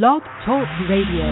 [0.00, 1.28] Blog Talk Radio.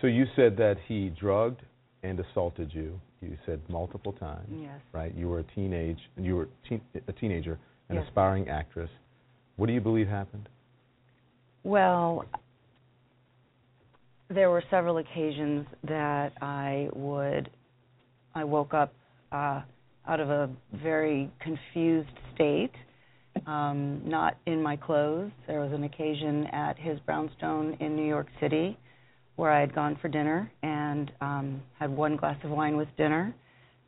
[0.00, 1.62] So you said that he drugged
[2.02, 3.00] and assaulted you.
[3.20, 4.48] You said multiple times.
[4.50, 4.80] Yes.
[4.92, 5.14] Right.
[5.14, 5.98] You were a teenage.
[6.18, 7.58] You were teen, a teenager,
[7.88, 8.06] an Yes.
[8.08, 8.90] aspiring actress.
[9.56, 10.48] What do you believe happened?
[11.64, 12.24] Well,
[14.28, 17.50] there were several occasions that I would,
[18.34, 18.92] I woke up
[19.30, 19.62] uh,
[20.08, 20.50] out of a
[20.82, 22.72] very confused state,
[23.46, 25.30] um, not in my clothes.
[25.46, 28.76] There was an occasion at his brownstone in New York City
[29.36, 33.34] where I had gone for dinner and um, had one glass of wine with dinner.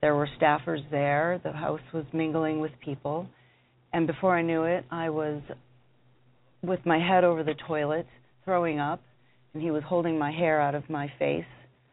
[0.01, 1.41] There were staffers there.
[1.45, 3.27] The house was mingling with people.
[3.93, 5.41] And before I knew it, I was
[6.67, 8.07] with my head over the toilet,
[8.45, 9.01] throwing up,
[9.53, 11.45] and he was holding my hair out of my face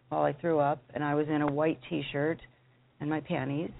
[0.09, 2.39] while I threw up, and I was in a white T-shirt
[2.99, 3.71] and my panties,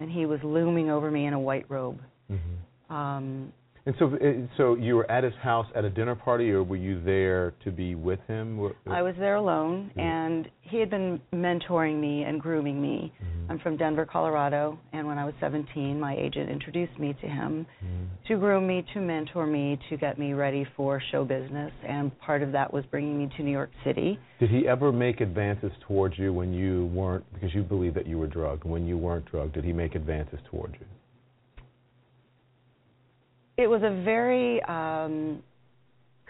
[0.00, 2.00] and he was looming over me in a white robe.
[2.30, 2.94] Mm-hmm.
[2.94, 3.52] Um,
[3.88, 6.76] And so, uh, so you were at his house at a dinner party, or were
[6.76, 8.60] you there to be with him?
[8.86, 10.02] I was there alone, Mhm.
[10.02, 13.10] and he had been mentoring me and grooming me.
[13.18, 13.50] Mhm.
[13.50, 17.64] I'm from Denver, Colorado, and when I was 17, my agent introduced me to him
[17.82, 18.26] Mhm.
[18.26, 22.42] to groom me, to mentor me, to get me ready for show business, and part
[22.42, 24.18] of that was bringing me to New York City.
[24.38, 28.18] Did he ever make advances towards you when you weren't, because you believe that you
[28.18, 28.64] were drugged?
[28.64, 30.84] When you weren't drugged, did he make advances towards you?
[33.58, 35.42] It was a very um,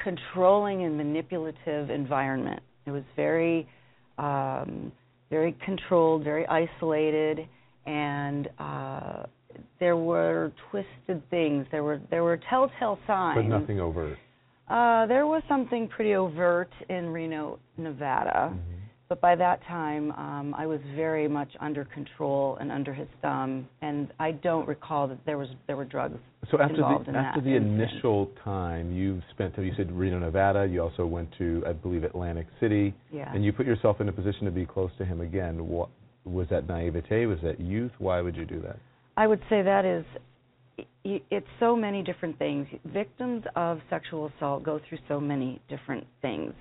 [0.02, 2.62] controlling and manipulative environment.
[2.86, 3.68] It was very,
[4.16, 4.90] um,
[5.28, 7.46] very controlled, very isolated,
[7.84, 9.24] and uh,
[9.78, 11.66] there were twisted things.
[11.70, 13.36] There were there were telltale signs.
[13.36, 14.16] But nothing overt.
[14.68, 18.54] Uh, there was something pretty overt in Reno, Nevada.
[18.54, 18.77] Mhm.
[19.09, 23.67] But by that time, um, I was very much under control and under his thumb,
[23.80, 26.19] and I don't recall that there was there were drugs
[26.51, 27.80] So after involved the after the incident.
[27.80, 30.67] initial time you spent, you said Reno, Nevada.
[30.67, 33.33] You also went to, I believe, Atlantic City, Yeah.
[33.35, 35.68] and you put yourself in a position to be close to him again.
[35.68, 35.89] What
[36.27, 37.24] was that naivete?
[37.24, 37.92] Was that youth?
[37.98, 38.77] Why would you do that?
[39.17, 40.05] I would say that is,
[41.30, 42.67] it's so many different things.
[42.85, 46.52] Victims of sexual assault go through so many different things.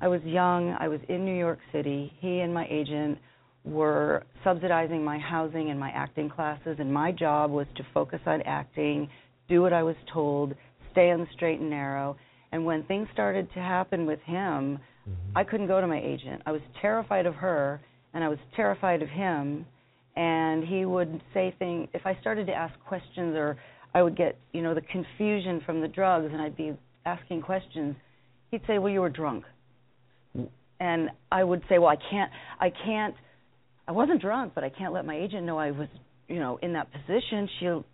[0.00, 0.76] I was young.
[0.78, 2.12] I was in New York City.
[2.20, 3.18] He and my agent
[3.64, 8.42] were subsidizing my housing and my acting classes, and my job was to focus on
[8.42, 9.08] acting,
[9.48, 10.54] do what I was told,
[10.90, 12.16] stay on the straight and narrow.
[12.50, 15.14] And when things started to happen with him, Mhm.
[15.36, 16.42] I couldn't go to my agent.
[16.44, 17.80] I was terrified of her,
[18.14, 19.66] and I was terrified of him.
[20.16, 21.88] And he would say things.
[21.94, 23.56] If I started to ask questions, or
[23.94, 26.72] I would get, you know, the confusion from the drugs, and I'd be
[27.04, 27.94] asking questions,
[28.50, 29.44] he'd say, "Well, you were drunk,"
[30.80, 32.30] and I would say, "Well, I can't,
[32.60, 33.14] I can't,
[33.86, 35.88] I wasn't drunk, but I can't let my agent know I was,
[36.28, 37.48] you know, in that position.
[37.60, 37.84] She'll,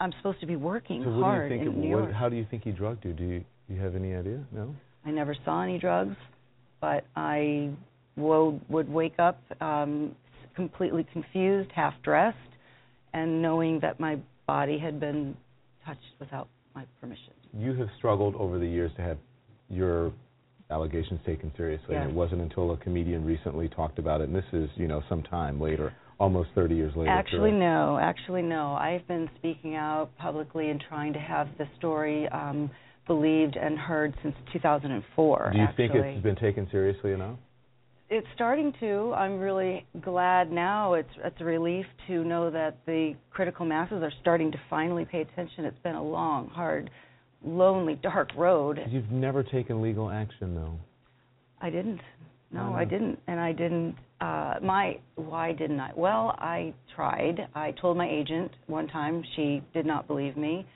[0.00, 1.74] I'm supposed to be working So hard do you think?
[1.74, 3.12] in New York." how do you think he drugged you?
[3.12, 4.44] Do you, do you have any idea?
[4.52, 4.74] No.
[5.04, 6.16] I never saw any drugs,
[6.80, 7.70] but I
[8.16, 10.14] wo- would wake up um,
[10.54, 12.36] completely confused, half dressed,
[13.14, 15.36] and knowing that my body had been
[15.88, 17.32] touched without my permission.
[17.56, 19.16] You have struggled over the years to have
[19.68, 20.12] your
[20.70, 24.44] allegations taken seriously, and it wasn't until a comedian recently talked about it, and this
[24.52, 27.10] is, you know, some time later, almost 30 years later.
[27.10, 27.60] Actually, correct?
[27.60, 27.98] no.
[28.00, 28.74] Actually, no.
[28.74, 32.70] I've been speaking out publicly and trying to have the story um,
[33.06, 35.50] believed and heard since 2004.
[35.52, 35.88] Do you actually.
[35.88, 37.38] think it's been taken seriously enough?
[38.10, 39.12] It's starting to.
[39.14, 40.94] I'm really glad now.
[40.94, 45.20] It's it's a relief to know that the critical masses are starting to finally pay
[45.20, 45.64] attention.
[45.64, 46.90] It's been a long, hard,
[47.44, 48.80] lonely, dark road.
[48.88, 50.78] You've never taken legal action, though.
[51.60, 52.00] I didn't.
[52.50, 53.94] No, Why I didn't, and I didn't.
[54.22, 55.90] Uh, my why didn't I?
[55.94, 57.46] Well, I tried.
[57.54, 59.22] I told my agent one time.
[59.36, 60.66] She did not believe me.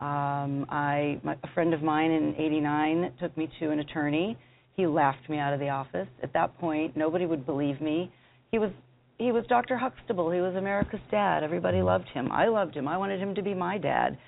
[0.00, 4.38] Um, I my, a friend of mine in '89 took me to an attorney.
[4.76, 6.08] He laughed me out of the office.
[6.22, 8.12] At that point, nobody would believe me.
[8.50, 8.70] He was
[9.18, 9.78] he was Dr.
[9.78, 10.30] Huxtable.
[10.30, 11.42] He was America's dad.
[11.42, 12.30] Everybody loved him.
[12.30, 12.86] I loved him.
[12.86, 14.18] I wanted him to be my dad.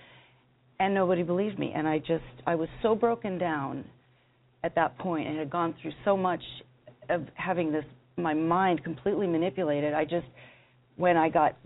[0.80, 1.72] And nobody believed me.
[1.74, 3.84] And I just I was so broken down
[4.64, 6.42] at that point and had gone through so much
[7.10, 7.84] of having this
[8.16, 9.92] my mind completely manipulated.
[9.92, 10.26] I just
[10.96, 11.56] when I got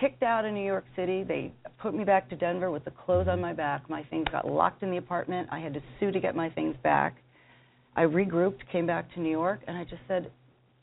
[0.00, 1.52] kicked out of New York City, they
[1.82, 3.90] put me back to Denver with the clothes on my back.
[3.90, 5.48] My things got locked in the apartment.
[5.50, 7.16] I had to sue to get my things back.
[7.96, 10.30] I regrouped, came back to New York, and I just said,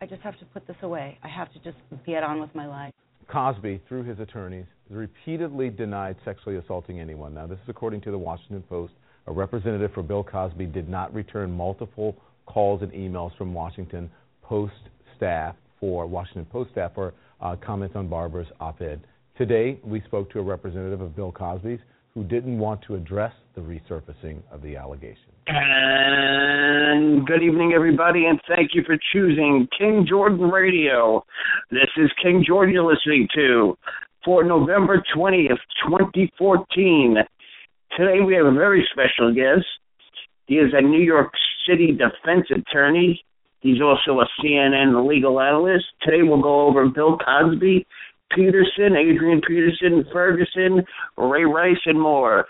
[0.02, 1.18] I just have to put this away.
[1.24, 2.94] I have to just get on with my life.
[3.28, 7.34] Cosby, through his attorneys, repeatedly denied sexually assaulting anyone.
[7.34, 8.94] Now, this is according to the Washington Post.
[9.28, 12.16] a representative for Bill Cosby did not return multiple
[12.46, 14.12] calls and emails from Washington
[14.44, 14.74] Post
[15.16, 19.02] staff for Washington Post staff for uh, comments on Barbara's op-ed.
[19.38, 21.80] Today, we spoke to a representative of Bill Cosby's
[22.13, 25.34] who didn't want to address the resurfacing of the allegations.
[25.47, 31.24] And good evening, everybody, and thank you for choosing King Jordan Radio.
[31.69, 33.77] This is King Jordan you're listening to
[34.24, 37.18] for November 20th, 2014.
[37.95, 39.68] Today we have a very special guest.
[40.47, 41.31] He is a New York
[41.69, 43.24] City defense attorney.
[43.59, 45.86] He's also a CNN legal analyst.
[46.01, 47.86] Today we'll go over Bill Cosby,
[48.31, 50.83] Peterson, Adrian Peterson, Ferguson,
[51.18, 52.45] Ray Rice, and more.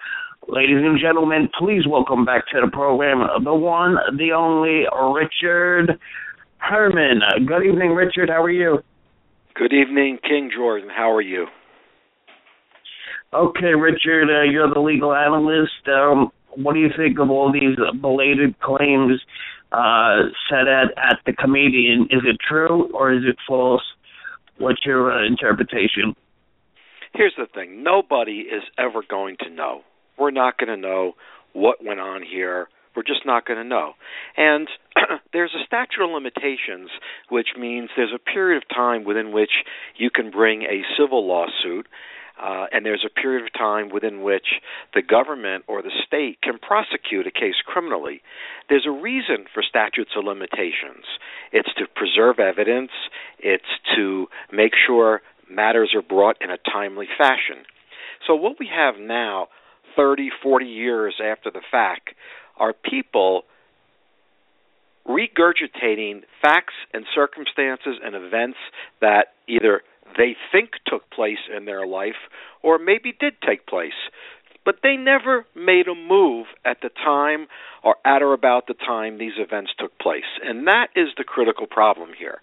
[0.47, 4.86] Ladies and gentlemen, please welcome back to the program the one, the only
[5.19, 6.00] Richard
[6.57, 7.21] Herman.
[7.47, 8.30] Good evening, Richard.
[8.30, 8.77] How are you?
[9.56, 10.89] Good evening, King Jordan.
[10.95, 11.47] How are you?
[13.33, 15.88] Okay, Richard, uh, you're the legal analyst.
[15.88, 19.19] Um, what do you think of all these belated claims
[19.71, 22.03] uh, said at, at the comedian?
[22.12, 23.83] Is it true or is it false?
[24.59, 26.15] What's your uh, interpretation?
[27.15, 29.81] Here's the thing nobody is ever going to know.
[30.17, 31.13] We're not going to know
[31.53, 32.67] what went on here.
[32.95, 33.94] We're just not going to know.
[34.38, 34.67] And
[35.33, 36.89] there's a statute of limitations,
[37.29, 39.51] which means there's a period of time within which
[39.97, 41.88] you can bring a civil lawsuit
[42.41, 44.59] uh, and there's a period of time within which
[44.94, 48.21] the government or the state can prosecute a case criminally.
[48.68, 51.06] There's a reason for statutes of limitations.
[51.53, 52.91] It's to preserve evidence,
[53.39, 53.63] it's
[53.95, 57.63] to make sure matters are brought in a timely fashion.
[58.27, 59.47] So, what we have now,
[59.95, 62.09] 30, 40 years after the fact,
[62.57, 63.44] are people
[65.07, 68.57] regurgitating facts and circumstances and events
[69.01, 69.81] that either
[70.18, 72.15] they think took place in their life
[72.63, 74.09] or maybe did take place.
[74.63, 77.45] But they never made a move at the time
[77.83, 80.24] or at or about the time these events took place.
[80.44, 82.39] And that is the critical problem here.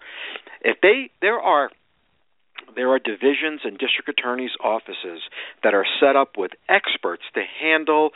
[0.61, 1.69] If they there are
[2.75, 5.21] there are divisions and district attorneys' offices
[5.63, 8.11] that are set up with experts to handle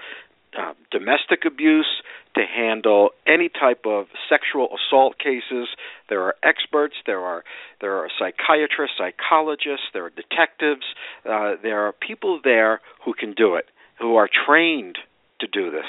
[0.57, 2.01] uh, domestic abuse,
[2.36, 5.68] to handle any type of sexual assault cases.
[6.09, 6.95] There are experts.
[7.06, 7.44] There are
[7.81, 9.88] there are psychiatrists, psychologists.
[9.94, 10.86] There are detectives.
[11.25, 13.65] Uh, there are people there who can do it,
[14.00, 14.98] who are trained
[15.42, 15.86] to do this.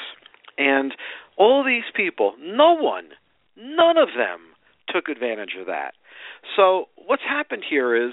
[0.58, 0.92] And
[1.36, 3.10] all these people, no one,
[3.56, 4.40] none of them
[4.88, 5.94] took advantage of that.
[6.56, 8.12] So what's happened here is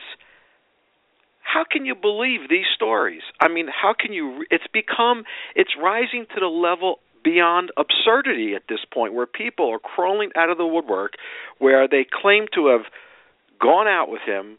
[1.46, 3.22] how can you believe these stories?
[3.40, 4.46] I mean, how can you?
[4.50, 5.24] It's become,
[5.56, 10.50] it's rising to the level beyond absurdity at this point, where people are crawling out
[10.50, 11.14] of the woodwork,
[11.60, 12.86] where they claim to have
[13.62, 14.58] gone out with him,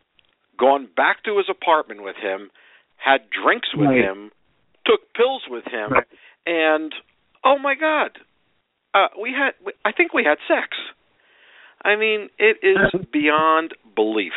[0.59, 2.51] gone back to his apartment with him,
[2.97, 4.05] had drinks with right.
[4.05, 4.31] him,
[4.87, 6.07] took pills with him, right.
[6.47, 6.95] and
[7.45, 8.11] oh my God,
[8.95, 9.53] uh, we had,
[9.85, 10.77] I think we had sex.
[11.87, 14.33] I mean, it is beyond belief.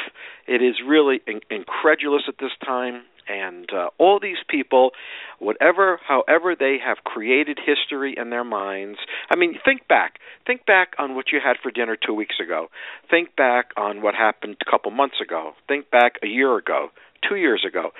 [0.47, 3.01] It is really in- incredulous at this time.
[3.27, 4.91] And uh, all these people,
[5.39, 8.99] whatever, however they have created history in their minds.
[9.31, 10.19] I mean, think back.
[10.47, 12.67] Think back on what you had for dinner two weeks ago.
[13.09, 15.53] Think back on what happened a couple months ago.
[15.67, 16.89] Think back a year ago,
[17.27, 17.91] two years ago.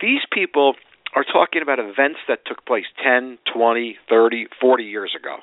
[0.00, 0.74] These people
[1.14, 5.36] are talking about events that took place 10, 20, 30, 40 years ago.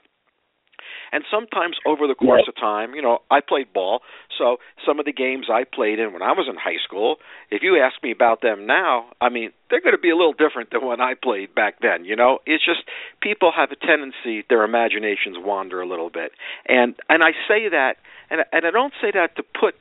[1.12, 4.02] And sometimes over the course of time, you know, I played ball,
[4.38, 7.18] so some of the games I played in when I was in high school,
[7.52, 10.34] if you ask me about them now, I mean, they're going to be a little
[10.34, 12.40] different than when I played back then, you know?
[12.46, 12.82] It's just
[13.22, 16.32] people have a tendency their imaginations wander a little bit.
[16.68, 17.98] And and I say that
[18.30, 19.76] and and I don't say that to put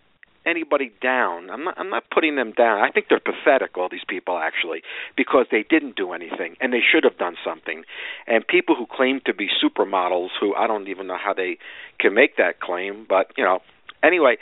[0.47, 1.50] anybody down.
[1.50, 2.80] I'm not I'm not putting them down.
[2.80, 4.83] I think they're pathetic all these people actually
[5.16, 7.85] because they didn't do anything and they should have done something.
[8.26, 11.59] And people who claim to be supermodels who I don't even know how they
[12.00, 13.61] can make that claim, but you know,
[14.02, 14.38] anyway,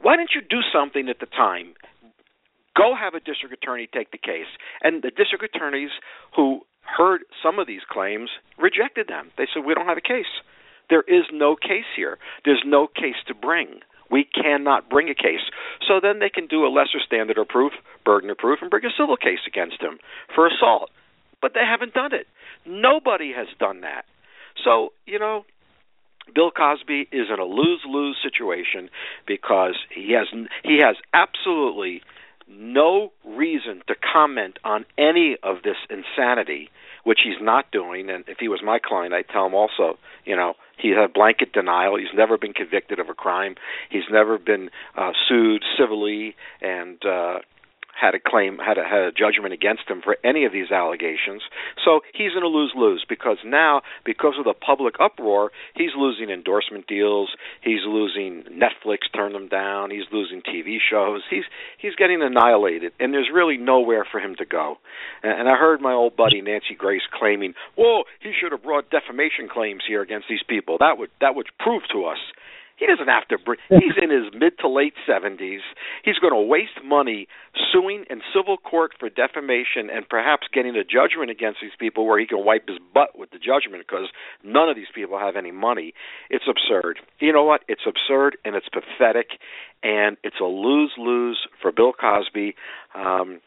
[0.00, 1.74] why didn't you do something at the time?
[2.76, 4.48] Go have a district attorney take the case.
[4.82, 5.90] And the district attorneys
[6.34, 9.30] who heard some of these claims rejected them.
[9.36, 10.40] They said we don't have a case.
[10.88, 12.18] There is no case here.
[12.44, 13.80] There's no case to bring.
[14.10, 15.40] We cannot bring a case.
[15.86, 17.72] So then they can do a lesser standard of proof,
[18.04, 19.98] burden of proof, and bring a civil case against him
[20.34, 20.90] for assault.
[21.40, 22.26] But they haven't done it.
[22.66, 24.04] Nobody has done that.
[24.62, 25.44] So, you know,
[26.34, 28.90] Bill Cosby is in a lose-lose situation
[29.26, 30.28] because he has
[30.62, 32.02] he has absolutely
[32.48, 36.70] no reason to comment on any of this insanity,
[37.04, 38.10] which he's not doing.
[38.10, 41.52] And if he was my client, I'd tell him also, you know, he had blanket
[41.52, 41.96] denial.
[41.98, 43.56] He's never been convicted of a crime.
[43.90, 47.38] He's never been uh, sued civilly and uh,
[48.00, 51.42] had a claim, had a, had a judgment against him for any of these allegations.
[51.84, 56.30] So he's in a lose lose because now, because of the public uproar, he's losing
[56.30, 57.30] endorsement deals.
[57.62, 59.90] He's losing Netflix, turn them down.
[59.90, 61.22] He's losing TV shows.
[61.28, 61.44] He's
[61.78, 64.78] he's getting annihilated, and there's really nowhere for him to go.
[65.22, 68.90] And, and I heard my old buddy Nancy Grace claiming, "Whoa, he should have brought
[68.90, 70.78] defamation claims here against these people.
[70.78, 72.18] That would that would prove to us."
[72.80, 73.36] He doesn't have to.
[73.36, 75.60] Bring, he's in his mid to late seventies.
[76.02, 77.28] He's going to waste money
[77.70, 82.18] suing in civil court for defamation and perhaps getting a judgment against these people where
[82.18, 84.08] he can wipe his butt with the judgment because
[84.42, 85.92] none of these people have any money.
[86.30, 86.98] It's absurd.
[87.20, 87.60] You know what?
[87.68, 89.36] It's absurd and it's pathetic,
[89.82, 92.54] and it's a lose lose for Bill Cosby.
[92.94, 93.40] Um,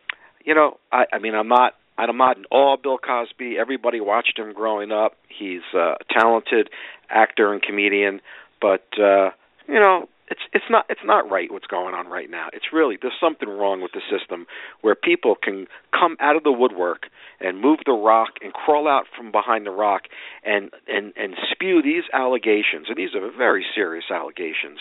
[0.46, 3.58] you know, I, I mean, I'm not I'm not in awe of Bill Cosby.
[3.60, 5.14] Everybody watched him growing up.
[5.28, 6.70] He's a talented
[7.10, 8.22] actor and comedian
[8.64, 9.32] but uh,
[9.68, 12.48] you know, it's it's not it's not right what's going on right now.
[12.54, 14.48] It's really there's something wrong with the system
[14.82, 17.08] where people can come out of the woodwork
[17.42, 20.04] and move the rock and crawl out from behind the rock
[20.46, 22.88] and and and spew these allegations.
[22.88, 24.80] And these are very serious allegations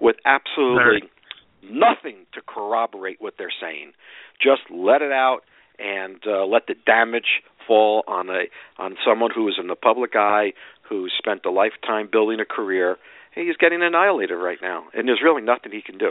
[0.00, 1.10] with absolutely
[1.62, 3.92] nothing to corroborate what they're saying.
[4.40, 5.40] Just let it out
[5.78, 8.44] and uh, let the damage fall on a
[8.78, 10.52] on someone who is in the public eye
[10.88, 12.96] who spent a lifetime building a career
[13.34, 16.10] he's getting annihilated right now, and there's really nothing he can do.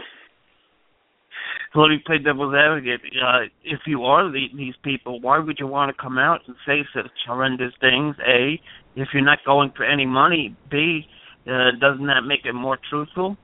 [1.75, 3.01] let me play devil's advocate.
[3.21, 6.55] Uh, if you are the, these people, why would you want to come out and
[6.65, 8.15] say such horrendous things?
[8.27, 8.59] A,
[8.95, 10.55] if you're not going for any money.
[10.69, 11.05] B,
[11.47, 13.37] uh, doesn't that make it more truthful?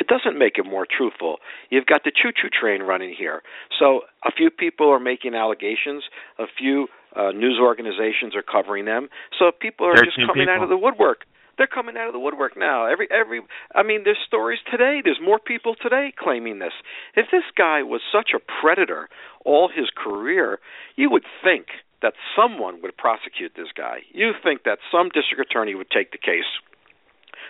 [0.00, 1.36] It doesn't make it more truthful.
[1.70, 3.42] You've got the choo-choo train running here.
[3.78, 6.04] So a few people are making allegations.
[6.38, 9.08] A few uh, news organizations are covering them.
[9.38, 10.54] So people are just coming people.
[10.54, 11.24] out of the woodwork
[11.58, 12.86] they're coming out of the woodwork now.
[12.86, 13.42] Every every
[13.74, 15.02] I mean there's stories today.
[15.04, 16.72] There's more people today claiming this.
[17.14, 19.08] If this guy was such a predator
[19.44, 20.60] all his career,
[20.96, 21.66] you would think
[22.00, 23.98] that someone would prosecute this guy.
[24.12, 26.48] You think that some district attorney would take the case.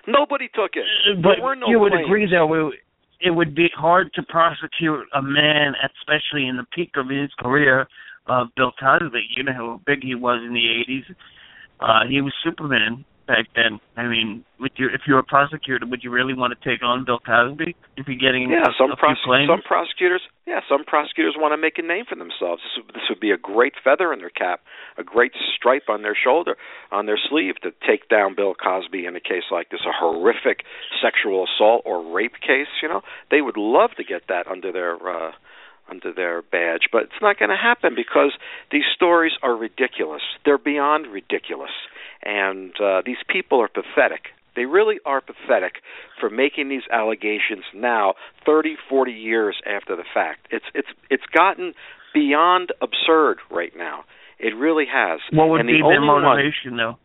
[0.06, 0.86] Nobody took it.
[1.04, 2.06] Uh, but no you would claims.
[2.06, 2.72] agree though
[3.20, 7.88] it would be hard to prosecute a man, especially in the peak of his career,
[8.26, 9.26] of uh, Bill Cosby.
[9.36, 11.14] You know how big he was in the 80s.
[11.80, 13.78] Uh, he was Superman back then.
[13.96, 16.82] I mean, would you if you were a prosecutor, would you really want to take
[16.82, 19.48] on Bill Cosby if you're getting yeah, some a prose- few claims?
[19.52, 22.64] some prosecutors yeah some prosecutors want to make a name for themselves.
[22.64, 24.64] This would, this would be a great feather in their cap,
[24.96, 26.56] a great stripe on their shoulder,
[26.90, 30.64] on their sleeve to take down Bill Cosby in a case like this, a horrific
[30.98, 32.72] sexual assault or rape case.
[32.82, 34.96] You know, they would love to get that under their.
[34.96, 35.32] uh
[35.90, 38.32] under their badge, but it's not going to happen because
[38.70, 40.20] these stories are ridiculous.
[40.44, 41.70] They're beyond ridiculous
[42.22, 44.28] and uh, these people are pathetic.
[44.56, 45.82] They really are pathetic
[46.18, 50.48] for making these allegations now, 30, 40 years after the fact.
[50.50, 51.74] It's it's it's gotten
[52.12, 54.04] beyond absurd right now.
[54.38, 55.20] It really has.
[55.32, 56.98] What would and be the their one, motivation, though?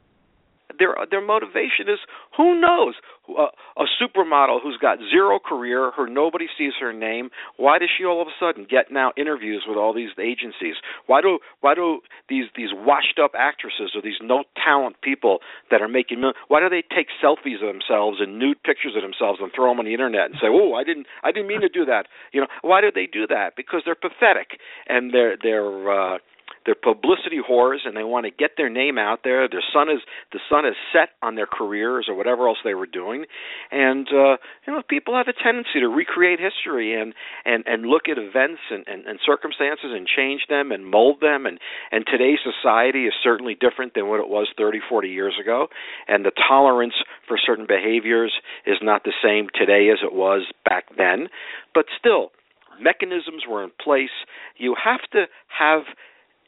[0.84, 2.00] Their their motivation is
[2.36, 2.96] who knows?
[3.30, 3.48] A,
[3.80, 8.22] a supermodel who's got zero career her nobody sees her name why does she all
[8.22, 10.76] of a sudden get now interviews with all these agencies?
[11.08, 15.40] Why do why do these these washed up actresses or these no talent people
[15.72, 19.02] that are making money why do they take selfies of themselves and nude pictures of
[19.02, 21.62] themselves and throw them on the internet and say oh i didn't i didn't mean
[21.62, 22.08] to do that.
[22.34, 23.56] You know why do they do that?
[23.56, 26.18] Because they're pathetic and they're they're uh
[26.66, 29.48] they're publicity whores and they want to get their name out there.
[29.48, 30.00] Their sun is
[30.32, 33.26] the sun is set on their careers or whatever else they were doing,
[33.72, 37.14] and uh, you know people have a tendency to recreate history and
[37.46, 41.46] and and look at events and, and, and circumstances and change them and mold them.
[41.46, 41.60] And
[41.92, 45.68] and today's society is certainly different than what it was 30, 40 years ago,
[46.08, 46.96] and the tolerance
[47.28, 48.34] for certain behaviors
[48.66, 51.28] is not the same today as it was back then.
[51.74, 52.32] But still,
[52.80, 54.14] mechanisms were in place.
[54.58, 55.84] You have to have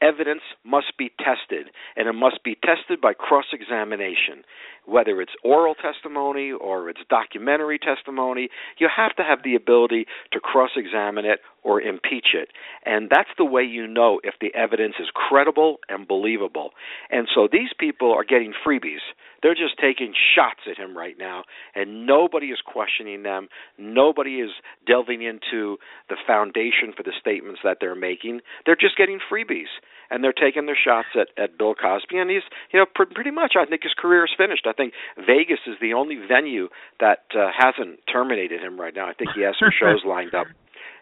[0.00, 4.44] evidence must be tested, and it must be tested by cross examination.
[4.86, 10.40] Whether it's oral testimony or it's documentary testimony, you have to have the ability to
[10.40, 12.50] cross examine it or impeach it.
[12.84, 16.70] And that's the way you know if the evidence is credible and believable.
[17.10, 19.02] And so these people are getting freebies.
[19.42, 23.48] They're just taking shots at him right now, and nobody is questioning them.
[23.78, 24.50] Nobody is
[24.86, 25.76] delving into
[26.08, 28.40] the foundation for the statements that they're making.
[28.64, 29.70] They're just getting freebies,
[30.10, 32.16] and they're taking their shots at, at Bill Cosby.
[32.16, 34.66] And he's, you know, pr- pretty much, I think his career is finished.
[34.66, 36.68] I think Vegas is the only venue
[37.00, 39.08] that uh, hasn't terminated him right now.
[39.08, 40.46] I think he has some shows lined up,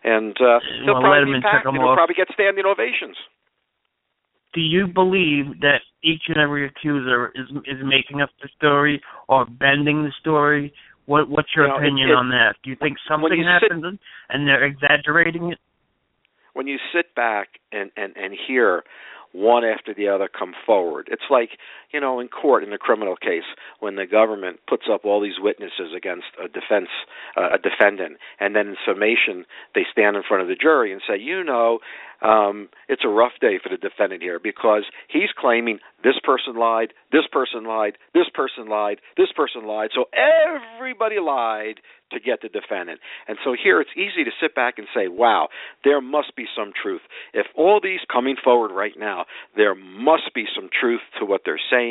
[0.02, 1.66] and uh, he'll well, probably be packed.
[1.66, 3.16] And he'll probably get standing ovations
[4.54, 9.44] do you believe that each and every accuser is is making up the story or
[9.44, 10.72] bending the story?
[11.06, 12.54] What what's your you know, opinion it, it, on that?
[12.62, 15.58] Do you think something you happened sit, and they're exaggerating it?
[16.54, 18.82] when you sit back and and and hear
[19.32, 21.08] one after the other come forward.
[21.10, 21.50] It's like,
[21.94, 23.46] you know, in court in a criminal case
[23.78, 26.88] when the government puts up all these witnesses against a defense
[27.36, 29.46] uh, a defendant and then in summation
[29.76, 31.78] they stand in front of the jury and say, "You know,
[32.20, 36.92] um it's a rough day for the defendant here because he's claiming this person lied,
[37.12, 39.90] this person lied, this person lied, this person lied.
[39.94, 41.80] So everybody lied
[42.12, 43.00] to get the defendant.
[43.28, 45.48] And so here it's easy to sit back and say, wow,
[45.82, 47.00] there must be some truth.
[47.32, 49.24] If all these coming forward right now,
[49.56, 51.83] there must be some truth to what they're saying.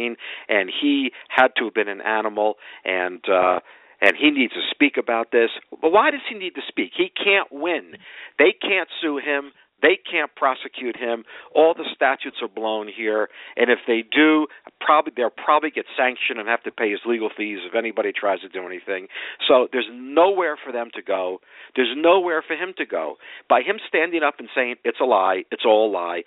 [0.50, 3.60] And he had to have been an animal and, uh,
[4.02, 5.50] and he needs to speak about this.
[5.82, 6.92] But why does he need to speak?
[6.98, 7.94] He can't win.
[8.38, 9.52] They can't sue him.
[9.84, 11.26] They can't prosecute him.
[11.54, 14.48] All the statutes are blown here, and if they do,
[14.80, 18.40] probably they'll probably get sanctioned and have to pay his legal fees if anybody tries
[18.40, 19.08] to do anything.
[19.46, 21.42] So there's nowhere for them to go.
[21.76, 23.18] There's nowhere for him to go.
[23.50, 26.24] By him standing up and saying it's a lie, it's all a lie.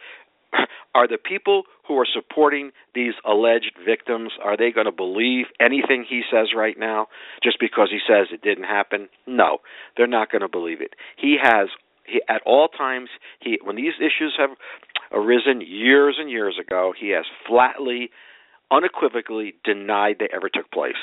[0.95, 6.07] Are the people who are supporting these alleged victims are they going to believe anything
[6.09, 7.09] he says right now
[7.43, 9.09] just because he says it didn't happen?
[9.27, 9.59] No,
[9.97, 10.95] they're not going to believe it.
[11.17, 11.69] He has
[12.07, 13.11] he, at all times,
[13.41, 14.51] he when these issues have
[15.13, 18.11] arisen years and years ago, he has flatly,
[18.71, 20.95] unequivocally denied they ever took place.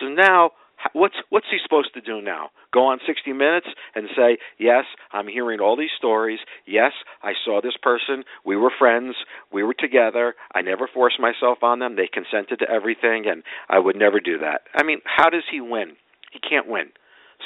[0.00, 0.50] So now,
[0.92, 2.50] what's what's he supposed to do now?
[2.72, 6.40] Go on 60 Minutes and say, "Yes, I'm hearing all these stories.
[6.66, 8.24] Yes, I saw this person.
[8.44, 9.16] We were friends.
[9.52, 10.34] We were together.
[10.54, 11.96] I never forced myself on them.
[11.96, 15.60] They consented to everything, and I would never do that." I mean, how does he
[15.60, 15.96] win?
[16.32, 16.90] He can't win.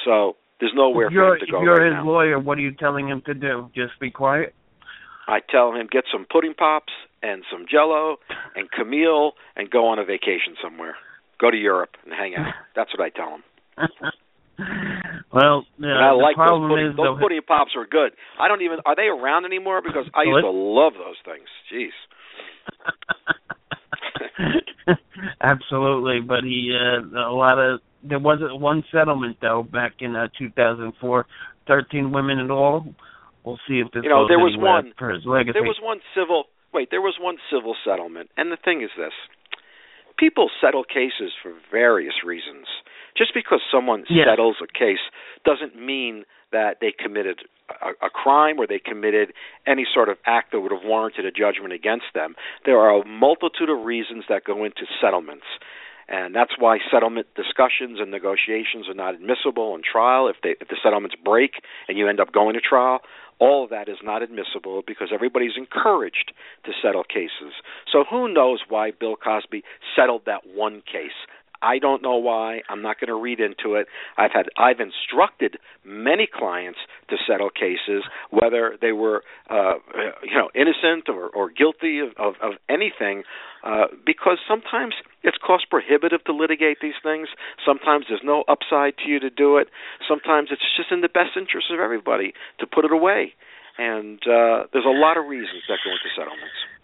[0.03, 1.57] So there's nowhere for him to go.
[1.57, 2.05] If you're right his now.
[2.05, 3.69] lawyer, what are you telling him to do?
[3.75, 4.53] Just be quiet.
[5.27, 8.17] I tell him get some pudding pops and some Jello
[8.55, 10.95] and Camille and go on a vacation somewhere.
[11.39, 12.53] Go to Europe and hang out.
[12.75, 13.43] That's what I tell them.
[15.33, 18.11] well, uh, and I the like problem those pudding, is those pudding pops are good.
[18.39, 21.47] I don't even are they around anymore because I used to love those things.
[21.71, 21.91] Jeez.
[25.41, 30.27] Absolutely, but he uh, a lot of there wasn't one settlement though back in uh,
[30.37, 31.25] 2004,
[31.67, 32.85] 13 women in all.
[33.43, 35.53] We'll see if this you know there was one for his legacy.
[35.53, 39.13] there was one civil wait there was one civil settlement and the thing is this
[40.17, 42.67] people settle cases for various reasons.
[43.17, 44.27] Just because someone Yes.
[44.27, 44.99] settles a case
[45.45, 47.43] doesn't mean that they committed
[47.81, 49.33] a, a crime or they committed
[49.65, 52.35] any sort of act that would have warranted a judgment against them.
[52.65, 55.45] There are a multitude of reasons that go into settlements.
[56.07, 60.27] And that's why settlement discussions and negotiations are not admissible in trial.
[60.27, 62.99] If they if the settlements break and you end up going to trial
[63.39, 66.31] all of that is not admissible because everybody's encouraged
[66.65, 67.53] to settle cases.
[67.91, 69.63] So who knows why bill cosby
[69.95, 71.11] settled that one case
[71.65, 72.61] I don't know why.
[72.69, 73.87] I'm not going to read into it.
[74.17, 79.73] I've had I've instructed many clients to settle cases, whether they were uh,
[80.23, 83.23] you know innocent or, or guilty of, of, of anything,
[83.63, 87.29] uh, because sometimes it's cost prohibitive to litigate these things.
[87.65, 89.67] Sometimes there's no upside to you to do it.
[90.07, 93.33] Sometimes it's just in the best interest of everybody to put it away.
[93.77, 96.74] And uh, there's a lot of reasons that go into settlements.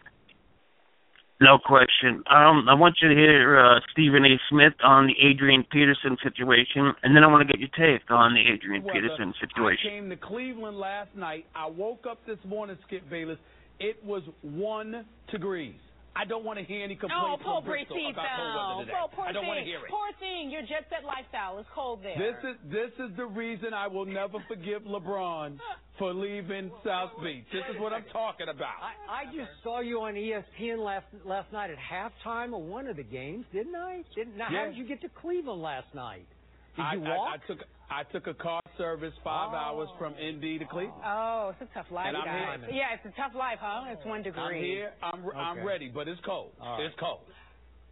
[1.41, 2.23] No question.
[2.30, 4.38] Um, I want you to hear uh, Stephen A.
[4.47, 8.36] Smith on the Adrian Peterson situation, and then I want to get your take on
[8.36, 9.89] the Adrian Well, Peterson I situation.
[9.89, 11.47] came to Cleveland last night.
[11.56, 13.39] I woke up this morning, Skip Bayless.
[13.80, 15.73] It was one degrees.
[16.15, 18.86] I don't want to hear any Oh, complaints poor from Bristol Brittany about cold weather
[18.86, 18.97] today.
[19.02, 19.89] Oh, poor I don't want to hear it.
[19.89, 20.52] Poor thing.
[20.52, 22.17] Your jet set lifestyle is cold there.
[22.19, 25.58] This is this is the reason I will never forgive LeBron
[26.00, 27.45] for leaving South Beach.
[27.54, 28.76] This is what I'm talking about.
[28.84, 32.97] I, I just saw you on ESPN last last night at halftime of one of
[32.97, 34.04] the games, didn't I?
[34.15, 34.60] Didn't now Yeah.
[34.60, 36.28] how did you get to Cleveland last night?
[36.75, 37.39] Did I, you I- walk?
[37.41, 39.55] I, took I took a car service five Oh.
[39.57, 41.01] hours from ND to Cleveland.
[41.05, 42.60] Oh, it's a tough life, And I'm guys.
[42.69, 42.79] here.
[42.79, 43.84] Yeah, it's a tough life, huh?
[43.91, 44.41] It's one degree.
[44.41, 44.91] I'm here.
[45.03, 46.51] I'm I'm ready, but it's cold.
[46.62, 46.86] All right.
[46.86, 47.19] It's cold.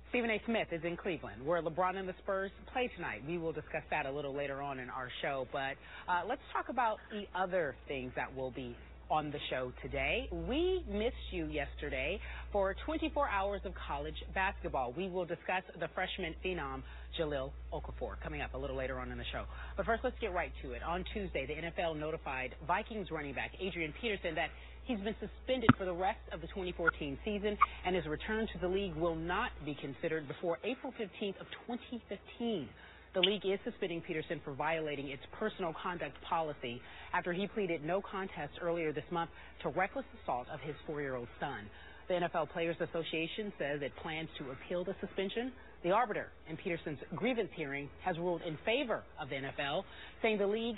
[0.09, 0.41] Stephen A.
[0.47, 3.21] Smith is in Cleveland, where LeBron and the Spurs play tonight.
[3.27, 5.47] We will discuss that a little later on in our show.
[5.51, 5.75] But
[6.07, 8.75] uh, let's talk about the other things that will be
[9.11, 10.27] on the show today.
[10.31, 12.19] We missed you yesterday
[12.51, 14.93] for 24 hours of college basketball.
[14.97, 16.81] We will discuss the freshman phenom
[17.17, 19.45] Jahlil Okafor coming up a little later on in the show.
[19.77, 20.83] But first, let's get right to it.
[20.83, 24.49] On Tuesday, the NFL notified Vikings running back Adrian Peterson that
[24.85, 28.67] he's been suspended for the rest of the 2014 season, and his return to the
[28.67, 32.69] league will not be considered before April 15th of 2015.
[33.13, 36.79] The league is suspending Peterson for violating its personal conduct policy
[37.11, 39.31] after he pleaded no contest earlier this month
[39.63, 41.69] to reckless assault of his four-year-old son.
[42.09, 45.51] The NFL Players Association says it plans to appeal the suspension.
[45.83, 49.83] The arbiter in Peterson's grievance hearing has ruled in favor of the NFL,
[50.23, 50.77] saying the league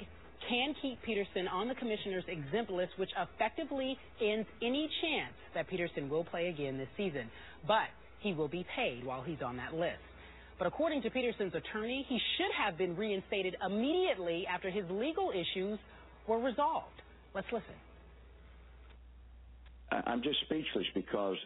[0.50, 6.10] can keep Peterson on the commissioner's exempt list, which effectively ends any chance that Peterson
[6.10, 7.32] will play again this season.
[7.66, 7.88] But
[8.20, 10.04] he will be paid while he's on that list.
[10.58, 15.80] But according to Peterson's attorney, he should have been reinstated immediately after his legal issues
[16.28, 17.02] were resolved.
[17.34, 17.74] Let's listen.
[19.92, 21.38] I'm just speechless because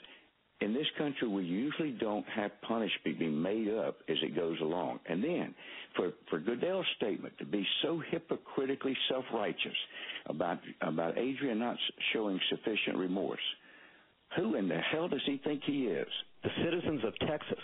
[0.61, 4.99] in this country we usually don't have punishment being made up as it goes along.
[5.07, 5.53] And then
[5.95, 9.77] for for Goodell's statement to be so hypocritically self-righteous
[10.27, 11.77] about about Adrian not
[12.13, 13.39] showing sufficient remorse,
[14.37, 16.07] who in the hell does he think he is?
[16.43, 17.63] The citizens of Texas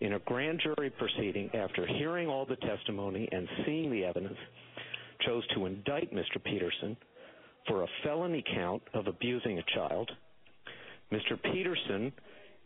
[0.00, 4.38] in a grand jury proceeding after hearing all the testimony and seeing the evidence
[5.24, 6.42] chose to indict Mr.
[6.42, 6.96] Peterson
[7.66, 10.10] for a felony count of abusing a child.
[11.12, 11.40] Mr.
[11.42, 12.12] Peterson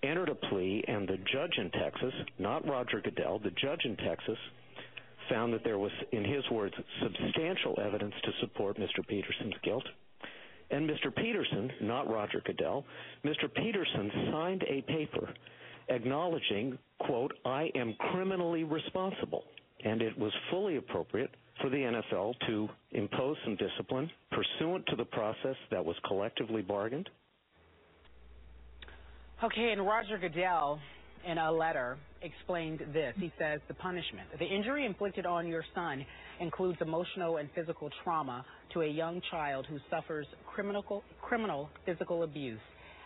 [0.02, 4.38] entered a plea, and the judge in Texas, not Roger Goodell, the judge in Texas,
[5.28, 9.06] found that there was, in his words, substantial evidence to support Mr.
[9.08, 9.86] Peterson's guilt.
[10.70, 11.14] And Mr.
[11.14, 12.84] Peterson, not Roger Goodell,
[13.24, 13.52] Mr.
[13.52, 15.32] Peterson signed a paper
[15.88, 19.44] acknowledging, quote, I am criminally responsible.
[19.84, 25.04] And it was fully appropriate for the NFL to impose some discipline pursuant to the
[25.04, 27.08] process that was collectively bargained.
[29.42, 30.78] Okay, and Roger Goodell,
[31.26, 33.14] in a letter, explained this.
[33.18, 36.04] He says the punishment, the injury inflicted on your son
[36.40, 42.60] includes emotional and physical trauma to a young child who suffers criminal, criminal physical abuse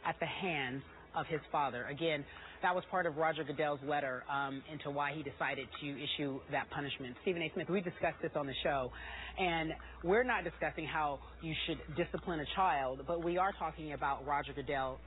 [0.06, 0.82] at the hands
[1.16, 1.86] of his father.
[1.86, 2.24] Again,
[2.62, 6.68] that was part of Roger Goodell's letter um, into why he decided to issue that
[6.70, 7.16] punishment.
[7.22, 7.50] Stephen A.
[7.54, 8.92] Smith, we discussed this on the show,
[9.38, 9.72] and
[10.04, 14.52] we're not discussing how you should discipline a child, but we are talking about Roger
[14.52, 14.98] Goodell,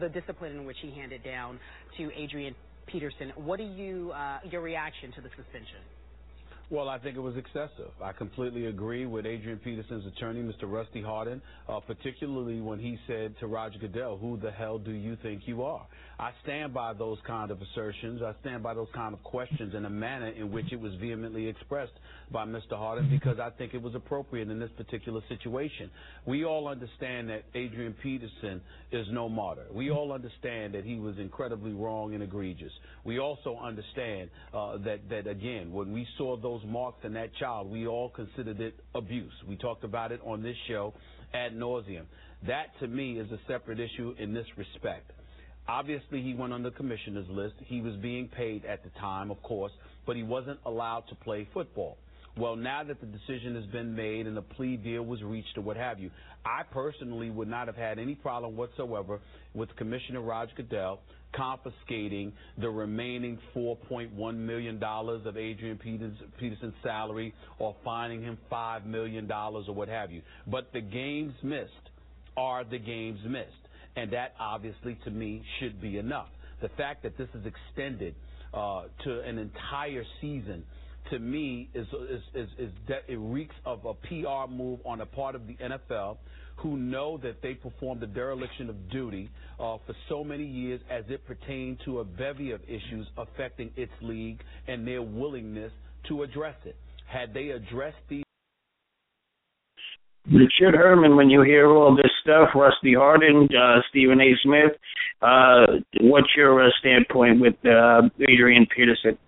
[0.00, 1.58] the, discipline in which he handed down
[1.98, 2.54] to Adrian
[2.86, 3.32] Peterson.
[3.36, 6.01] What do you, uh, your reaction to the suspension?
[6.72, 7.90] Well, I think it was excessive.
[8.02, 10.62] I completely agree with Adrian Peterson's attorney, Mr.
[10.62, 15.18] Rusty Hardin, uh, particularly when he said to Roger Goodell, who the hell do you
[15.22, 15.86] think you are?
[16.18, 18.22] I stand by those kind of assertions.
[18.22, 21.46] I stand by those kind of questions in a manner in which it was vehemently
[21.46, 21.92] expressed
[22.30, 22.70] by Mr.
[22.70, 25.90] Hardin because I think it was appropriate in this particular situation.
[26.24, 29.66] We all understand that Adrian Peterson is no martyr.
[29.72, 32.72] We all understand that he was incredibly wrong and egregious.
[33.04, 37.34] We also understand uh, that, that, again, when we saw those those marks in that
[37.36, 39.32] child, we all considered it abuse.
[39.48, 40.94] We talked about it on this show
[41.34, 42.04] ad nauseum.
[42.46, 45.10] That to me is a separate issue in this respect.
[45.68, 47.54] Obviously, he went on the commissioner's list.
[47.66, 49.72] He was being paid at the time, of course,
[50.06, 51.96] but he wasn't allowed to play football.
[52.36, 55.60] Well, now that the decision has been made and the plea deal was reached or
[55.60, 56.10] what have you,
[56.46, 59.20] I personally would not have had any problem whatsoever
[59.54, 61.00] with Commissioner Raj Goodell
[61.34, 65.78] confiscating the remaining $4.1 million of Adrian
[66.38, 70.22] Peterson's salary or fining him $5 million or what have you.
[70.46, 71.70] But the games missed
[72.36, 73.48] are the games missed.
[73.96, 76.28] And that obviously to me should be enough.
[76.62, 78.14] The fact that this is extended
[78.54, 80.64] uh, to an entire season
[81.10, 85.06] to me is is is, is that it reeks of a PR move on the
[85.06, 86.18] part of the NFL
[86.56, 91.04] who know that they performed a dereliction of duty uh, for so many years as
[91.08, 95.72] it pertained to a bevy of issues affecting its league and their willingness
[96.08, 96.76] to address it.
[97.06, 98.22] Had they addressed these
[100.30, 104.32] Richard Herman, when you hear all this stuff, Rusty Hardin, uh, Stephen A.
[104.44, 104.72] Smith,
[105.20, 105.66] uh,
[106.00, 109.18] what's your uh, standpoint with uh, Adrian Peterson?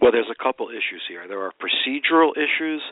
[0.00, 1.26] Well, there's a couple issues here.
[1.26, 2.82] There are procedural issues,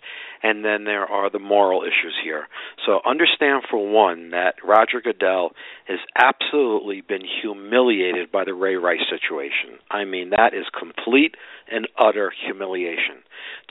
[0.43, 2.49] and then there are the moral issues here.
[2.87, 5.53] So understand, for one, that Roger Goodell
[5.87, 9.79] has absolutely been humiliated by the Ray Rice situation.
[9.91, 11.35] I mean, that is complete
[11.71, 13.23] and utter humiliation.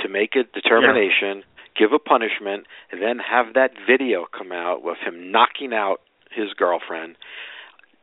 [0.03, 1.77] To make a determination, yeah.
[1.77, 6.53] give a punishment, and then have that video come out with him knocking out his
[6.53, 7.15] girlfriend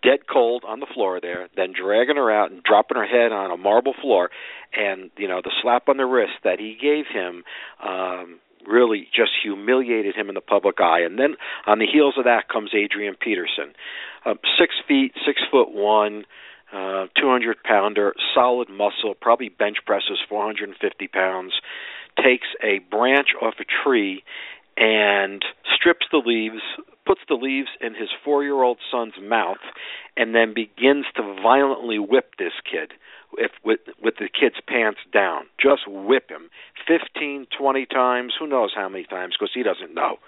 [0.03, 3.51] dead cold on the floor there, then dragging her out and dropping her head on
[3.51, 4.31] a marble floor,
[4.73, 7.45] and you know the slap on the wrist that he gave him
[7.87, 11.01] um, really just humiliated him in the public eye.
[11.01, 11.37] And then
[11.67, 13.73] on the heels of that comes Adrian Peterson,
[14.25, 16.25] uh, six feet, six foot one.
[16.73, 21.53] Uh, 200 pounder, solid muscle, probably bench presses 450 pounds,
[22.17, 24.23] takes a branch off a tree
[24.77, 26.63] and strips the leaves
[27.11, 29.59] puts the leaves in his four year old son's mouth
[30.17, 32.93] and then begins to violently whip this kid
[33.37, 36.49] if with with the kid's pants down just whip him
[36.87, 40.19] fifteen twenty times who knows how many times because he doesn't know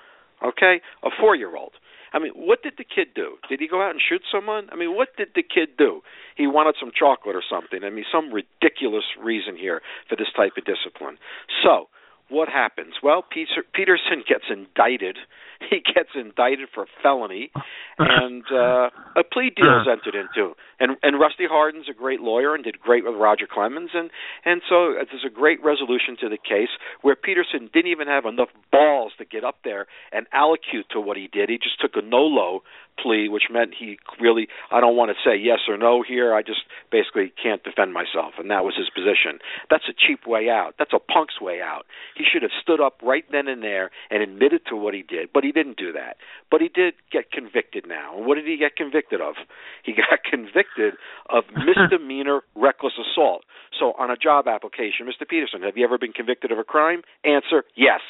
[0.44, 1.72] okay a four year old
[2.14, 3.38] I mean, what did the kid do?
[3.48, 4.68] Did he go out and shoot someone?
[4.70, 6.02] I mean, what did the kid do?
[6.36, 7.84] He wanted some chocolate or something.
[7.84, 11.16] I mean, some ridiculous reason here for this type of discipline.
[11.64, 11.88] So,
[12.32, 12.94] what happens?
[13.02, 15.18] Well, Peter, Peterson gets indicted.
[15.70, 17.52] He gets indicted for felony,
[17.96, 20.54] and uh, a plea deal is entered into.
[20.80, 24.10] And and Rusty Hardin's a great lawyer and did great with Roger Clemens, and
[24.44, 26.70] and so there's a great resolution to the case
[27.02, 31.16] where Peterson didn't even have enough balls to get up there and allocute to what
[31.16, 31.48] he did.
[31.48, 32.64] He just took a nolo
[33.00, 36.34] plea, which meant he really I don't want to say yes or no here.
[36.34, 39.38] I just basically can't defend myself, and that was his position.
[39.70, 40.74] That's a cheap way out.
[40.78, 41.86] That's a punk's way out.
[42.16, 45.30] He should have stood up right then and there and admitted to what he did,
[45.32, 46.16] but he didn't do that.
[46.50, 48.16] But he did get convicted now.
[48.16, 49.34] And what did he get convicted of?
[49.84, 50.94] He got convicted
[51.28, 53.42] of misdemeanor reckless assault.
[53.78, 55.28] So on a job application, Mr.
[55.28, 57.02] Peterson, have you ever been convicted of a crime?
[57.24, 58.00] Answer: Yes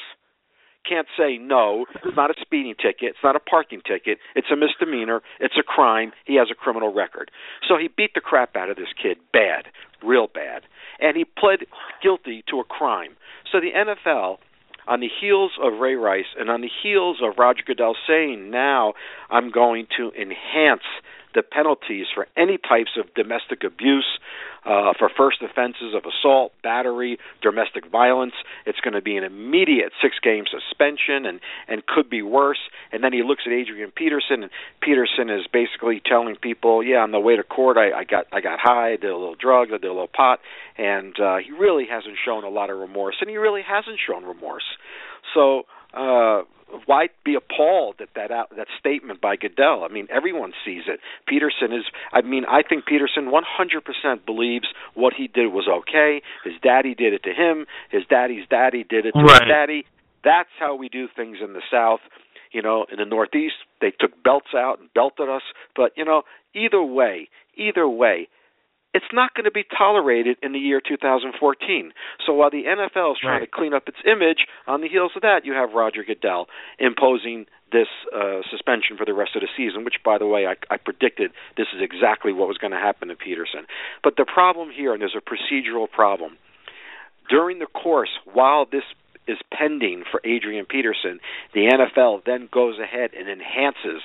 [0.87, 1.85] can't say no.
[2.03, 3.15] It's not a speeding ticket.
[3.15, 4.19] It's not a parking ticket.
[4.35, 5.21] It's a misdemeanor.
[5.39, 6.11] It's a crime.
[6.25, 7.31] He has a criminal record.
[7.67, 9.65] So he beat the crap out of this kid bad,
[10.03, 10.63] real bad.
[10.99, 11.59] And he pled
[12.01, 13.15] guilty to a crime.
[13.51, 14.37] So the NFL
[14.87, 18.93] on the heels of Ray Rice and on the heels of Roger Goodell saying now
[19.29, 20.83] I'm going to enhance
[21.33, 24.19] the penalties for any types of domestic abuse,
[24.65, 28.33] uh, for first offenses of assault, battery, domestic violence.
[28.65, 32.59] It's going to be an immediate six game suspension and, and could be worse.
[32.91, 37.11] And then he looks at Adrian Peterson, and Peterson is basically telling people, Yeah, on
[37.11, 39.71] the way to court, I, I got I got high, I did a little drugs,
[39.73, 40.39] I did a little pot.
[40.77, 44.23] And uh, he really hasn't shown a lot of remorse, and he really hasn't shown
[44.23, 44.63] remorse.
[45.33, 45.63] So,
[45.93, 46.43] uh,
[46.85, 49.83] why be appalled at that out, that statement by Goodell?
[49.83, 50.99] I mean, everyone sees it.
[51.27, 51.85] Peterson is.
[52.11, 56.21] I mean, I think Peterson 100% believes what he did was okay.
[56.43, 57.65] His daddy did it to him.
[57.91, 59.41] His daddy's daddy did it to right.
[59.41, 59.85] his daddy.
[60.23, 61.99] That's how we do things in the South.
[62.51, 65.41] You know, in the Northeast, they took belts out and belted us.
[65.75, 68.27] But you know, either way, either way,
[68.93, 71.91] it's not going to be tolerated in the year 2014.
[72.25, 73.45] So while the NFL is trying right.
[73.45, 76.47] to clean up its image, on the heels of that, you have Roger Goodell
[76.79, 80.55] imposing this uh, suspension for the rest of the season, which, by the way, I,
[80.69, 83.65] I predicted this is exactly what was going to happen to Peterson.
[84.03, 86.37] But the problem here, and there's a procedural problem,
[87.29, 88.83] during the course, while this
[89.27, 91.19] is pending for Adrian Peterson,
[91.53, 94.03] the NFL then goes ahead and enhances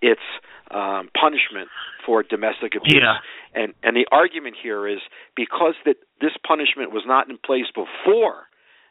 [0.00, 0.22] its
[0.72, 1.68] um, punishment
[2.04, 3.02] for domestic abuse.
[3.02, 3.18] Yeah.
[3.54, 5.00] And and the argument here is
[5.36, 8.46] because that this punishment was not in place before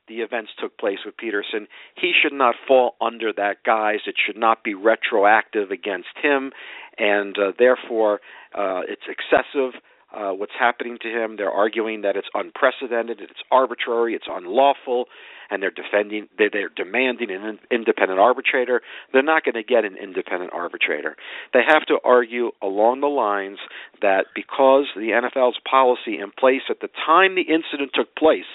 [0.07, 3.99] the events took place with Peterson, he should not fall under that guise.
[4.05, 6.51] It should not be retroactive against him,
[6.97, 8.19] and uh, therefore
[8.53, 9.79] uh, it's excessive.
[10.13, 11.37] Uh, what's happening to him?
[11.37, 15.05] They're arguing that it's unprecedented, it's arbitrary, it's unlawful,
[15.49, 18.81] and they're defending, they're, they're demanding an independent arbitrator.
[19.13, 21.15] They're not going to get an independent arbitrator.
[21.53, 23.59] They have to argue along the lines
[24.01, 28.49] that because the NFL's policy in place at the time the incident took place,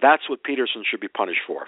[0.00, 1.66] that's what Peterson should be punished for.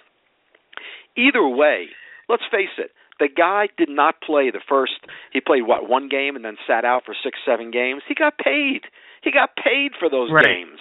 [1.16, 1.88] Either way,
[2.28, 4.92] let's face it, the guy did not play the first.
[5.32, 8.02] He played what one game and then sat out for six, seven games.
[8.06, 8.82] He got paid.
[9.26, 10.46] He got paid for those right.
[10.46, 10.78] games.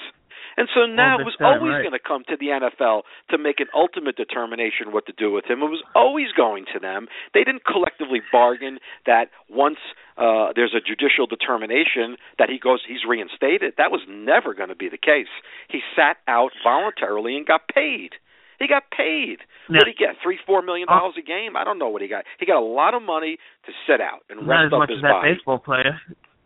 [0.57, 1.83] And so now it was time, always right.
[1.83, 5.45] going to come to the NFL to make an ultimate determination what to do with
[5.45, 5.59] him.
[5.59, 7.07] It was always going to them.
[7.33, 9.83] They didn't collectively bargain that once
[10.15, 13.73] uh, there's a judicial determination that he goes, he's reinstated.
[13.77, 15.27] That was never going to be the case.
[15.67, 18.15] He sat out voluntarily and got paid.
[18.59, 19.43] He got paid.
[19.67, 20.15] Now- what did he get?
[20.23, 21.57] Three, four million dollars a game?
[21.57, 22.23] I don't know what he got.
[22.39, 24.89] He got a lot of money to sit out and Not rest as up much
[24.89, 25.33] his as that body.
[25.35, 25.99] baseball player.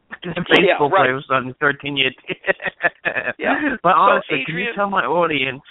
[0.09, 1.03] That Yeah, baseball right.
[1.03, 2.11] player was on 13 year.
[3.37, 3.75] Yeah.
[3.83, 5.61] But So, honestly, can you tell my audience,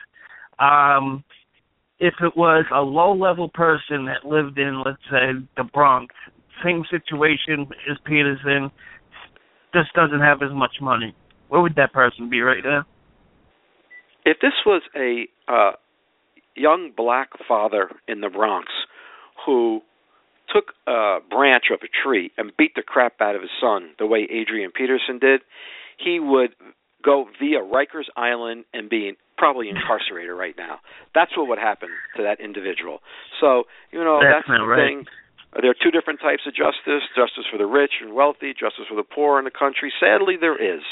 [0.59, 1.25] um,
[1.99, 6.15] if it was a low level person that lived in, let's say, the Bronx,
[6.65, 8.71] same situation as Peterson,
[9.75, 11.15] just doesn't have as much money,
[11.49, 12.85] where would that person be right now?
[14.29, 15.73] if this was a uh,
[16.55, 18.67] young black father in the Bronx
[19.47, 19.81] who
[20.53, 24.07] took a branch of a tree and beat the crap out of his son the
[24.07, 25.43] way Adrian Peterson did,
[25.99, 26.51] he would
[27.05, 30.81] go via Rikers Island and be probably incarcerated right now.
[31.15, 33.01] That's what would happen to that individual.
[33.41, 34.89] So, you know, That's that's, the right.
[34.89, 35.05] thing.
[35.63, 38.97] There are two different types of justice: justice for the rich and wealthy, justice for
[38.97, 39.91] the poor in the country.
[39.99, 40.83] Sadly, there is,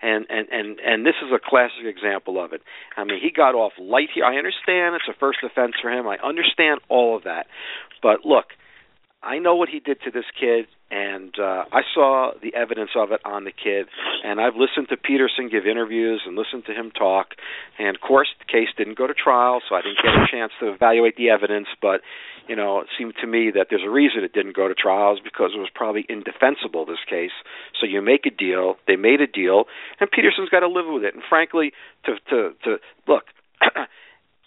[0.00, 2.62] and and and and this is a classic example of it.
[2.96, 4.24] I mean, he got off light here.
[4.24, 6.06] I understand it's a first offense for him.
[6.06, 7.46] I understand all of that,
[8.02, 8.54] but look,
[9.24, 13.10] I know what he did to this kid, and uh, I saw the evidence of
[13.10, 13.86] it on the kid.
[14.22, 17.28] And I've listened to Peterson give interviews and listened to him talk.
[17.78, 20.52] And of course, the case didn't go to trial, so I didn't get a chance
[20.60, 21.68] to evaluate the evidence.
[21.80, 22.02] But
[22.48, 25.18] you know, it seemed to me that there's a reason it didn't go to trials
[25.24, 26.84] because it was probably indefensible.
[26.84, 27.32] This case,
[27.80, 28.76] so you make a deal.
[28.86, 29.64] They made a deal,
[30.00, 31.14] and Peterson's got to live with it.
[31.14, 31.72] And frankly,
[32.04, 32.76] to to to
[33.08, 33.24] look.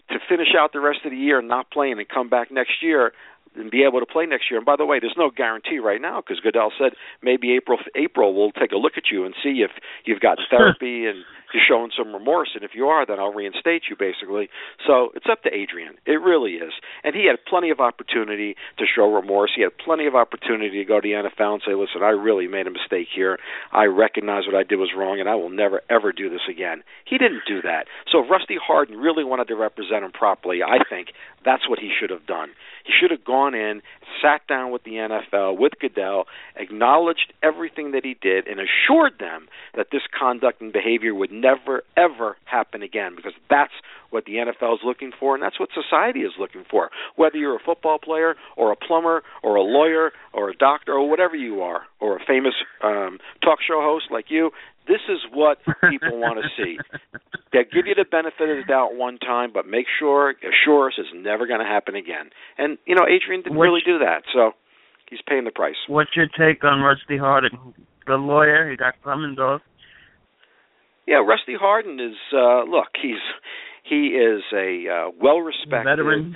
[0.10, 2.82] to finish out the rest of the year and not playing and come back next
[2.82, 3.12] year
[3.58, 4.58] and be able to play next year.
[4.58, 8.34] And by the way, there's no guarantee right now because Goodell said maybe April April
[8.34, 9.72] we'll take a look at you and see if
[10.06, 12.52] you've got therapy and you're showing some remorse.
[12.56, 14.50] And if you are, then I'll reinstate you basically.
[14.86, 15.96] So it's up to Adrian.
[16.06, 16.74] It really is.
[17.04, 19.52] And he had plenty of opportunity to show remorse.
[19.56, 22.48] He had plenty of opportunity to go to the NFL and say, "Listen, I really
[22.48, 23.40] made a mistake here.
[23.72, 26.84] I recognize what I did was wrong, and I will never ever do this again."
[27.06, 27.88] He didn't do that.
[28.12, 31.92] So if Rusty Hardin really wanted to represent him properly, I think that's what he
[31.98, 32.50] should have done.
[32.84, 33.82] He should have gone in,
[34.22, 39.48] sat down with the NFL, with Goodell, acknowledged everything that he did, and assured them
[39.74, 43.74] that this conduct and behavior would never, ever happen again because that's
[44.10, 46.90] what the NFL is looking for, and that's what society is looking for.
[47.16, 51.10] Whether you're a football player or a plumber or a lawyer or a doctor or
[51.10, 54.52] whatever you are, or a famous um, talk show host like you,
[54.88, 55.58] this is what
[55.90, 56.78] people want to see.
[57.52, 60.94] They give you the benefit of the doubt one time, but make sure, assure us
[60.98, 62.30] it's never going to happen again.
[62.58, 64.52] And you know, Adrian didn't really do that, so
[65.10, 65.76] he's paying the price.
[65.88, 67.74] What's your take on Rusty Hardin,
[68.06, 68.70] the lawyer?
[68.70, 69.62] He got Clemens off.
[71.08, 72.18] Yeah, Rusty Hardin is.
[72.34, 73.24] uh Look, he's
[73.84, 76.36] he is a uh, well-respected veteran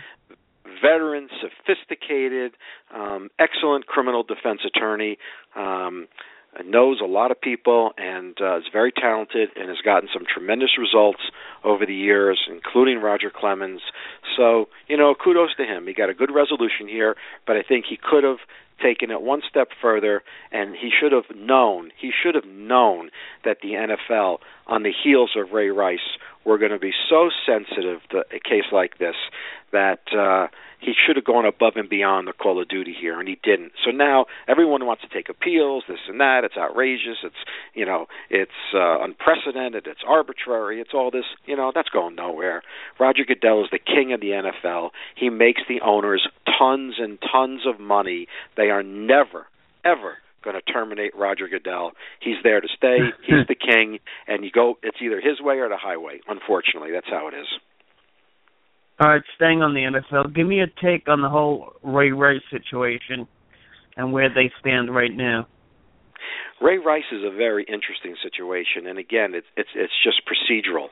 [0.82, 2.54] veteran, sophisticated,
[2.96, 5.18] um, excellent criminal defense attorney.
[5.56, 6.08] Um,
[6.66, 10.78] knows a lot of people and uh, is very talented and has gotten some tremendous
[10.78, 11.22] results
[11.64, 13.82] over the years, including Roger Clemens.
[14.36, 15.88] So, you know, kudos to him.
[15.88, 17.16] He got a good resolution here,
[17.48, 18.40] but I think he could have
[18.84, 23.12] taken it one step further and he should have known he should have known
[23.46, 24.38] that the NFL
[24.72, 26.00] on the heels of Ray Rice
[26.46, 29.16] were going to be so sensitive to a case like this
[29.72, 30.48] that uh
[30.82, 33.74] he should have gone above and beyond the call of duty here, and he didn't.
[33.86, 36.44] So now everyone wants to take appeals, this and that.
[36.44, 37.18] It's outrageous.
[37.24, 37.36] It's
[37.76, 39.86] you know, it's uh, unprecedented.
[39.86, 40.82] It's arbitrary.
[40.82, 41.26] It's all this.
[41.46, 42.64] You know, that's going nowhere.
[43.00, 44.90] Roger Goodell is the king of the NFL.
[45.16, 48.28] He makes the owners tons and tons of money.
[48.58, 49.46] They are never,
[49.86, 51.92] ever going to terminate Roger Goodell.
[52.22, 52.98] He's there to stay.
[53.26, 54.76] He's the king, and you go.
[54.84, 56.22] It's either his way or the highway.
[56.28, 57.48] Unfortunately, that's how it is.
[59.00, 62.42] All right, staying on the NFL, give me a take on the whole Ray Rice
[62.52, 63.28] situation
[63.98, 65.48] and where they stand right now.
[66.62, 70.90] Ray Rice is a very interesting situation, and again, it's it's it's just procedural,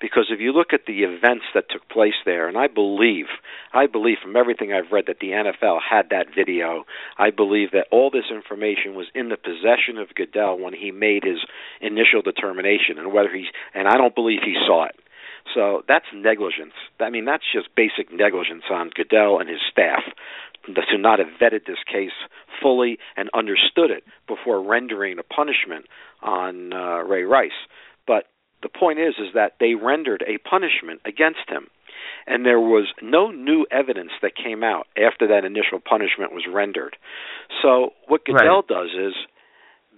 [0.00, 3.26] because if you look at the events that took place there, and I believe,
[3.72, 6.84] I believe from everything I've read that the NFL had that video.
[7.18, 11.22] I believe that all this information was in the possession of Goodell when he made
[11.22, 11.38] his
[11.80, 14.96] initial determination, and whether he's and I don't believe he saw it.
[15.54, 16.74] So that's negligence.
[16.98, 20.02] I mean, that's just basic negligence on Goodell and his staff
[20.66, 22.12] to not have vetted this case
[22.62, 25.86] fully and understood it before rendering a punishment
[26.22, 27.50] on uh, Ray Rice.
[28.06, 28.26] But
[28.62, 31.66] the point is, is that they rendered a punishment against him,
[32.26, 36.96] and there was no new evidence that came out after that initial punishment was rendered.
[37.62, 38.68] So what Goodell Right.
[38.68, 39.14] does is,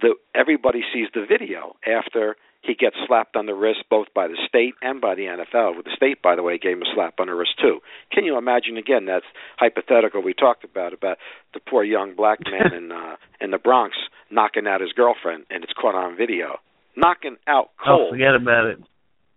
[0.01, 4.37] the everybody sees the video after he gets slapped on the wrist both by the
[4.47, 5.75] state and by the NFL.
[5.75, 7.79] With the state, by the way, gave him a slap on the wrist too.
[8.11, 8.77] Can you imagine?
[8.77, 9.25] Again, that's
[9.57, 10.21] hypothetical.
[10.21, 11.17] We talked about about
[11.53, 13.95] the poor young black man in uh, in the Bronx
[14.31, 16.57] knocking out his girlfriend, and it's caught on video.
[16.97, 17.85] Knocking out cold.
[17.85, 18.11] Oh, cold.
[18.13, 18.79] forget about it.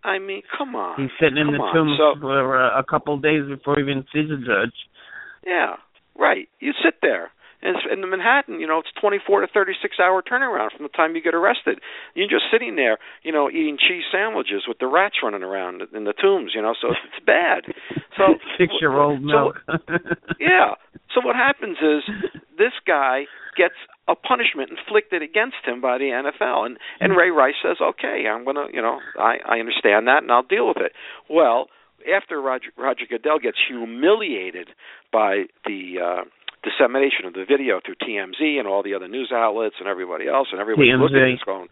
[0.03, 0.95] I mean, come on.
[1.01, 3.81] He's sitting in Come the tomb So- for uh, a couple of days before he
[3.83, 4.73] even sees a judge.
[5.45, 5.75] Yeah,
[6.17, 6.47] right.
[6.59, 7.31] You sit there.
[7.61, 11.15] And it's- in Manhattan, you know, it's 24 to 36 hour turnaround from the time
[11.15, 11.79] you get arrested.
[12.15, 16.03] You're just sitting there, you know, eating cheese sandwiches with the rats running around in
[16.05, 17.65] the tombs, you know, so it's bad.
[18.17, 19.61] So Six-year-old so- milk.
[20.39, 20.75] yeah.
[21.13, 22.03] So what happens is
[22.57, 23.25] this guy
[23.57, 23.73] gets
[24.07, 28.45] a punishment inflicted against him by the NFL, and and Ray Rice says, "Okay, I'm
[28.45, 30.93] gonna, you know, I I understand that, and I'll deal with it."
[31.29, 31.69] Well,
[32.11, 34.69] after Roger Roger Goodell gets humiliated
[35.11, 36.23] by the uh,
[36.63, 40.49] dissemination of the video through TMZ and all the other news outlets and everybody else,
[40.51, 41.69] and everybody looking at this going,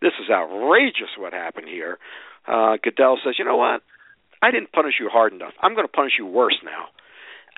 [0.00, 1.16] "This is outrageous!
[1.16, 1.98] What happened here?"
[2.46, 3.82] Uh, Goodell says, "You know what?
[4.40, 5.54] I didn't punish you hard enough.
[5.60, 6.88] I'm going to punish you worse now."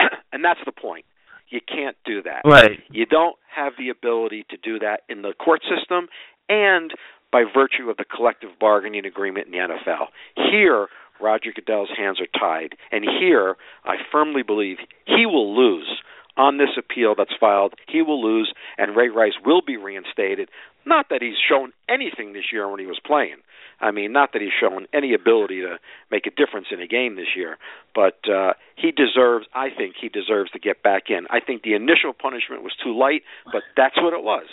[0.33, 1.05] and that's the point.
[1.49, 2.43] You can't do that.
[2.45, 2.81] Right.
[2.91, 6.09] You don't have the ability to do that in the court system
[6.49, 6.93] and
[7.33, 10.07] by virtue of the collective bargaining agreement in the NFL.
[10.37, 10.89] Here,
[11.21, 16.01] Roger Goodell's hands are tied, and here, I firmly believe he will lose
[16.41, 17.75] on this appeal that's filed.
[17.87, 20.49] He will lose, and Ray Rice will be reinstated.
[20.87, 23.37] Not that he's shown anything this year when he was playing.
[23.79, 25.77] I mean, not that he's shown any ability to
[26.11, 27.59] make a difference in a game this year,
[27.95, 29.47] but uh, he deserves.
[29.55, 31.27] I think he deserves to get back in.
[31.29, 33.23] I think the initial punishment was too light,
[33.53, 34.47] but that's what it was.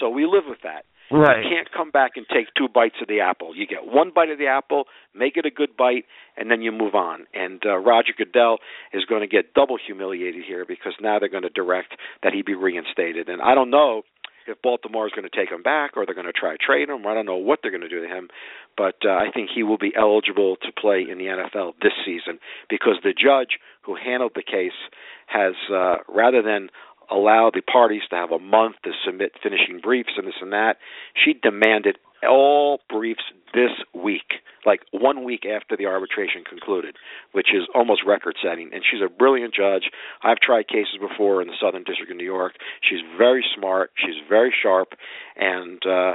[0.00, 0.84] So we live with that.
[1.10, 1.44] Right.
[1.44, 3.54] You can't come back and take two bites of the apple.
[3.54, 4.84] You get one bite of the apple,
[5.14, 7.26] make it a good bite, and then you move on.
[7.34, 8.58] And uh, Roger Goodell
[8.92, 12.42] is going to get double humiliated here because now they're going to direct that he
[12.42, 13.28] be reinstated.
[13.28, 14.02] And I don't know
[14.46, 16.88] if Baltimore is going to take him back or they're going to try to trade
[16.88, 17.06] him.
[17.06, 18.28] I don't know what they're going to do to him,
[18.76, 22.38] but uh, I think he will be eligible to play in the NFL this season
[22.68, 24.72] because the judge who handled the case
[25.26, 26.68] has, uh, rather than
[27.10, 30.76] allow the parties to have a month to submit finishing briefs and this and that.
[31.14, 31.98] She demanded
[32.28, 36.96] all briefs this week, like one week after the arbitration concluded,
[37.32, 38.70] which is almost record setting.
[38.72, 39.90] And she's a brilliant judge.
[40.22, 42.54] I've tried cases before in the Southern District of New York.
[42.88, 43.90] She's very smart.
[43.96, 44.94] She's very sharp,
[45.36, 46.14] and uh,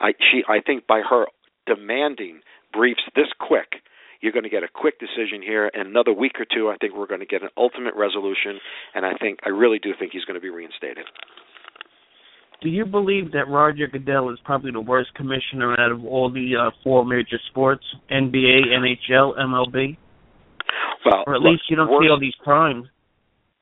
[0.00, 1.26] I she I think by her
[1.66, 2.40] demanding
[2.72, 3.82] briefs this quick
[4.20, 5.68] you're going to get a quick decision here.
[5.68, 8.58] In another week or two, I think we're going to get an ultimate resolution,
[8.94, 11.06] and I think I really do think he's going to be reinstated.
[12.60, 16.54] Do you believe that Roger Goodell is probably the worst commissioner out of all the
[16.58, 19.96] uh, four major sports: NBA, NHL, MLB?
[21.04, 22.88] Well, or at look, least you don't see all these crimes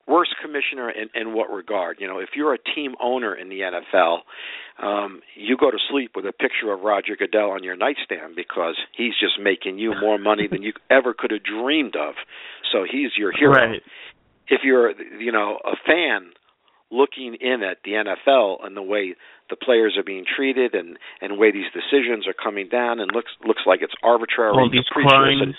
[0.07, 1.97] worst commissioner in, in what regard?
[2.01, 4.19] You know, if you're a team owner in the NFL,
[4.83, 8.77] um, you go to sleep with a picture of Roger Goodell on your nightstand because
[8.97, 12.15] he's just making you more money than you ever could have dreamed of.
[12.73, 13.53] So he's your hero.
[13.53, 13.83] Right.
[14.49, 16.31] If you're, you know, a fan
[16.91, 19.17] looking in at the NFL and the way
[19.51, 23.11] the players are being treated and and the way these decisions are coming down and
[23.13, 25.57] looks looks like it's arbitrary, all these crimes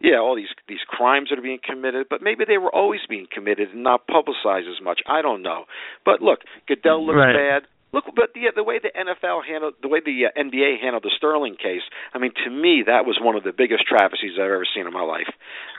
[0.00, 3.26] yeah, all these these crimes that are being committed, but maybe they were always being
[3.32, 5.00] committed and not publicized as much.
[5.06, 5.64] I don't know.
[6.04, 7.34] But look, Goodell looks Right.
[7.34, 7.62] bad.
[7.94, 11.14] Look, but the the way the NFL handled the way the uh, NBA handled the
[11.16, 11.82] Sterling case.
[12.12, 14.92] I mean, to me, that was one of the biggest travesties I've ever seen in
[14.92, 15.30] my life.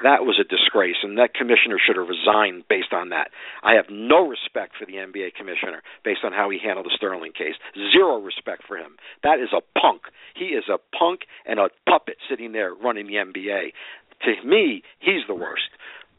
[0.01, 3.31] That was a disgrace, and that commissioner should have resigned based on that.
[3.63, 7.33] I have no respect for the NBA commissioner based on how he handled the Sterling
[7.33, 7.55] case.
[7.91, 8.95] Zero respect for him.
[9.23, 10.03] That is a punk.
[10.39, 13.75] He is a punk and a puppet sitting there running the NBA.
[14.23, 15.69] To me, he's the worst.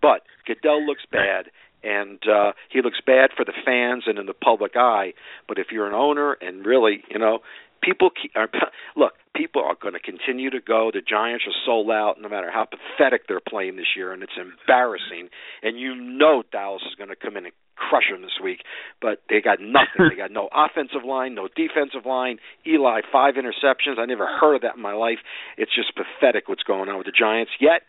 [0.00, 1.46] But Goodell looks bad,
[1.82, 5.14] and uh, he looks bad for the fans and in the public eye.
[5.48, 7.40] But if you're an owner and really, you know,
[7.82, 8.48] people keep, are,
[8.96, 10.90] look, people are going to continue to go.
[10.92, 14.38] The Giants are sold out, no matter how pathetic they're playing this year, and it's
[14.38, 15.28] embarrassing.
[15.62, 18.60] And you know Dallas is going to come in and crush them this week,
[19.00, 20.08] but they got nothing.
[20.10, 22.38] they got no offensive line, no defensive line.
[22.66, 23.98] Eli five interceptions.
[23.98, 25.18] I never heard of that in my life.
[25.56, 27.52] It's just pathetic what's going on with the Giants.
[27.60, 27.82] Yet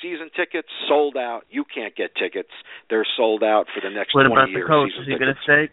[0.00, 1.42] season tickets sold out.
[1.50, 2.50] You can't get tickets.
[2.90, 4.68] They're sold out for the next What 20 about the years.
[4.68, 4.90] coach?
[5.00, 5.68] Is he going to stay?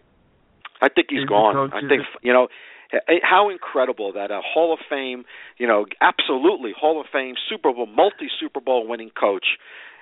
[0.81, 1.71] I think he's Is gone.
[1.71, 2.47] I think you know
[2.91, 5.23] eh, how incredible that a Hall of Fame,
[5.57, 9.45] you know, absolutely Hall of Fame Super Bowl multi Super Bowl winning coach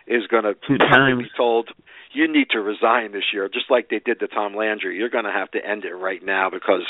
[0.07, 1.69] is going to be told
[2.13, 4.97] you need to resign this year, just like they did to Tom Landry.
[4.97, 6.83] You're going to have to end it right now because,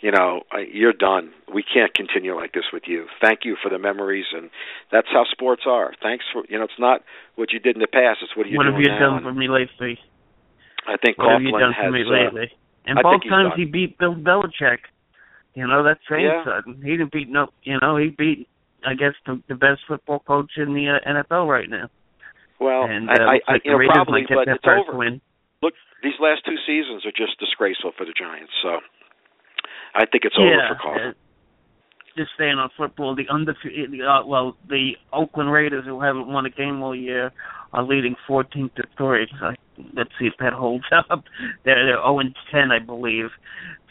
[0.00, 1.30] you know, you're done.
[1.52, 3.06] We can't continue like this with you.
[3.20, 4.50] Thank you for the memories, and
[4.92, 5.92] that's how sports are.
[6.02, 7.02] Thanks for, you know, it's not
[7.36, 9.22] what you did in the past; it's what are you what doing have you done
[9.22, 9.98] for me lately?
[10.86, 11.86] I think What have you done has.
[11.86, 12.50] for me uh, lately?
[12.86, 13.58] And I both times done.
[13.58, 14.78] he beat Bill Belichick.
[15.54, 16.44] You know that's saying Yeah.
[16.44, 16.82] something.
[16.82, 17.48] He didn't beat no.
[17.62, 18.48] You know he beat.
[18.86, 21.90] I guess the, the best football coach in the uh, NFL right now.
[22.60, 24.98] Well, and I, uh, I, I, like you know, Raiders probably, get but it's over.
[24.98, 25.20] win.
[25.62, 28.52] Look, these last two seasons are just disgraceful for the Giants.
[28.62, 28.82] So
[29.94, 31.14] I think it's yeah, over for Coughlin.
[32.18, 36.46] Uh, just staying on football, the undefeated, uh, well, the Oakland Raiders, who haven't won
[36.46, 37.32] a game all year,
[37.72, 39.28] are leading 14 to three.
[39.40, 39.52] So
[39.94, 41.24] let's see if that holds up.
[41.64, 43.30] They're they're 0 and 10, I believe.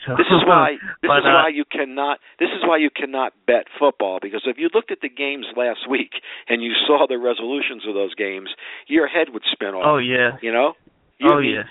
[0.05, 2.89] So, This is why this but, is uh, why you cannot this is why you
[2.89, 6.11] cannot bet football because if you looked at the games last week
[6.47, 8.49] and you saw the resolutions of those games,
[8.85, 9.83] your head would spin off.
[9.85, 10.37] Oh yeah.
[10.41, 10.73] You know?
[11.17, 11.63] You oh yeah.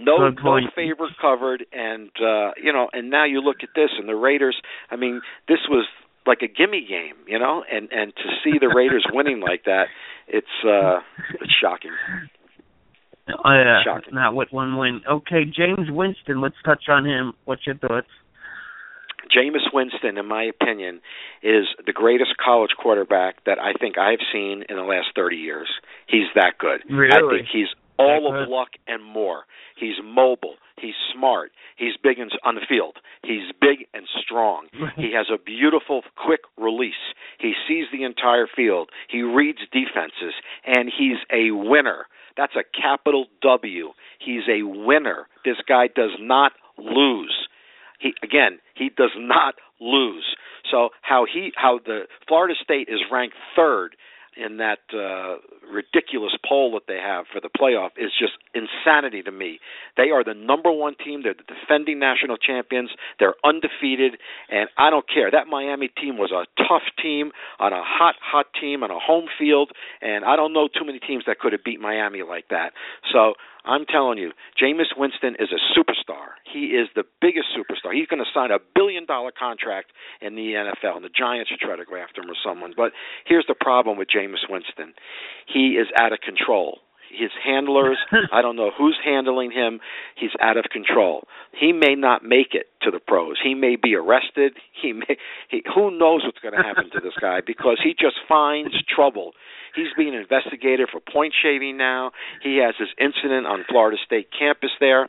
[0.00, 4.08] No no favor covered and uh you know and now you look at this and
[4.08, 5.86] the Raiders I mean this was
[6.26, 9.86] like a gimme game you know and and to see the Raiders winning like that
[10.28, 11.00] it's uh
[11.40, 11.92] it's shocking
[13.44, 13.82] yeah.
[13.84, 14.14] Shocking.
[14.14, 15.02] Not with one win.
[15.08, 16.40] Okay, James Winston.
[16.40, 17.32] Let's touch on him.
[17.44, 18.08] What's your thoughts?
[19.30, 21.00] Jameis Winston in my opinion
[21.42, 25.68] is the greatest college quarterback that I think I've seen in the last 30 years
[26.08, 27.38] he's that good I Really?
[27.38, 27.68] think he's
[28.00, 29.44] all of luck and more
[29.76, 35.12] he's mobile he's smart he's big in, on the field he's big and strong He
[35.14, 37.14] has a beautiful, quick release.
[37.38, 38.90] He sees the entire field.
[39.08, 40.34] He reads defenses,
[40.66, 42.06] and he's a winner.
[42.36, 43.90] That's a capital W.
[44.18, 45.26] He's a winner.
[45.44, 47.48] This guy does not lose.
[47.98, 50.36] He again, he does not lose.
[50.70, 53.96] So how he how the Florida State is ranked third
[54.36, 55.36] in that uh
[55.70, 59.58] ridiculous poll that they have for the playoff is just insanity to me.
[59.96, 61.22] They are the number one team.
[61.22, 62.90] They're the defending national champions.
[63.18, 64.18] They're undefeated,
[64.50, 65.30] and I don't care.
[65.30, 69.26] That Miami team was a tough team on a hot, hot team on a home
[69.38, 72.72] field, and I don't know too many teams that could have beat Miami like that.
[73.12, 76.40] So I'm telling you, Jameis Winston is a superstar.
[76.50, 77.92] He is the biggest superstar.
[77.92, 81.60] He's going to sign a billion dollar contract in the NFL, and the Giants should
[81.60, 82.72] try to go after him or someone.
[82.74, 82.92] But
[83.26, 84.94] here's the problem with Jameis Winston
[85.52, 86.78] he is out of control.
[87.10, 87.98] His handlers,
[88.32, 89.80] I don't know who's handling him.
[90.16, 91.26] He's out of control.
[91.58, 93.36] He may not make it to the pros.
[93.42, 94.52] He may be arrested.
[94.80, 95.16] He may.
[95.48, 99.32] He, who knows what's going to happen to this guy because he just finds trouble.
[99.74, 102.12] He's being investigated for point shaving now.
[102.42, 105.08] He has this incident on Florida State campus there.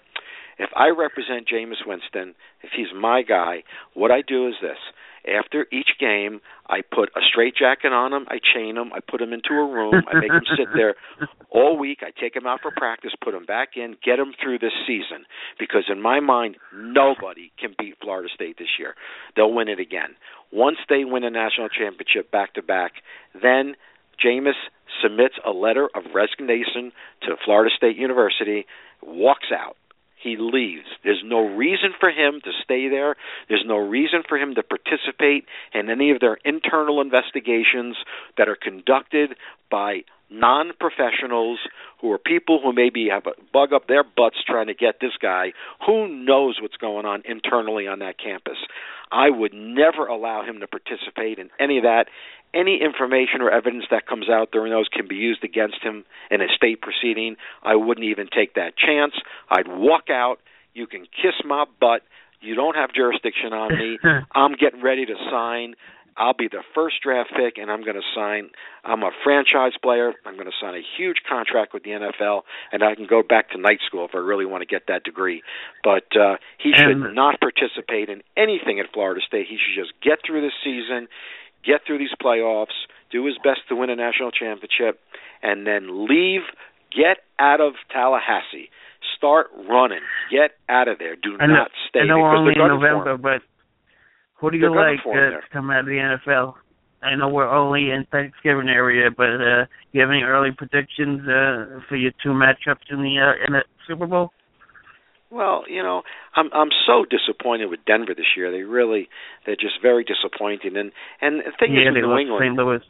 [0.58, 4.78] If I represent Jameis Winston, if he's my guy, what I do is this.
[5.28, 9.34] After each game, I put a straitjacket on him, I chain him, I put him
[9.34, 10.96] into a room, I make him sit there
[11.52, 14.60] all week, I take him out for practice, put him back in, get him through
[14.60, 15.26] this season.
[15.60, 18.96] Because in my mind, nobody can beat Florida State this year.
[19.36, 20.16] They'll win it again.
[20.52, 22.94] Once they win a national championship back to back,
[23.34, 23.76] then
[24.24, 24.58] Jameis
[25.02, 26.92] submits a letter of resignation
[27.24, 28.66] to Florida State University,
[29.02, 29.78] walks out
[30.22, 30.86] he leaves.
[31.04, 33.16] There's no reason for him to stay there.
[33.50, 37.96] There's no reason for him to participate in any of their internal investigations
[38.38, 39.36] that are conducted
[39.70, 41.60] by non professionals
[42.00, 45.12] who are people who maybe have a bug up their butts trying to get this
[45.22, 45.54] guy.
[45.86, 48.58] Who knows what's going on internally on that campus?
[49.12, 52.06] I would never allow him to participate in any of that.
[52.54, 56.42] Any information or evidence that comes out during those can be used against him in
[56.42, 57.36] a state proceeding.
[57.64, 59.14] I wouldn't even take that chance.
[59.50, 60.40] I'd walk out.
[60.74, 62.02] You can kiss my butt.
[62.42, 64.00] You don't have jurisdiction on me.
[64.34, 65.76] I'm getting ready to sign
[66.18, 68.50] I'll be the first draft pick, and I'm going to sign.
[68.84, 70.14] I'm a franchise player.
[70.26, 72.42] I'm going to sign a huge contract with the NFL,
[72.72, 75.04] and I can go back to night school if I really want to get that
[75.04, 75.42] degree.
[75.84, 79.48] But uh, he should not participate in anything at Florida State.
[79.50, 81.08] He should just get through this season,
[81.64, 82.76] get through these playoffs,
[83.12, 85.00] do his best to win a national championship,
[85.42, 86.42] and then leave.
[86.92, 88.70] Get out of Tallahassee.
[89.16, 90.04] Start running.
[90.30, 91.16] Get out of there.
[91.16, 92.98] Do not stay I know because only in gunning for him.
[93.00, 93.42] November, but
[94.42, 96.56] who do you like uh, come out of the NFL?
[97.04, 101.80] I know we're only in Thanksgiving area, but uh, you have any early predictions uh,
[101.88, 104.32] for your two matchups in the uh, in the Super Bowl?
[105.32, 106.02] Well, you know,
[106.36, 108.52] I'm I'm so disappointed with Denver this year.
[108.52, 109.10] They really
[109.46, 110.76] they're just very disappointing.
[110.76, 112.56] And and the thing yeah, is New England, St.
[112.56, 112.82] Louis.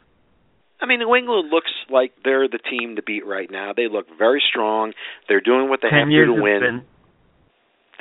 [0.82, 3.72] I mean, New England looks like they're the team to beat right now.
[3.76, 4.94] They look very strong.
[5.30, 6.60] They're doing what they have Ten to years to win.
[6.60, 6.82] been.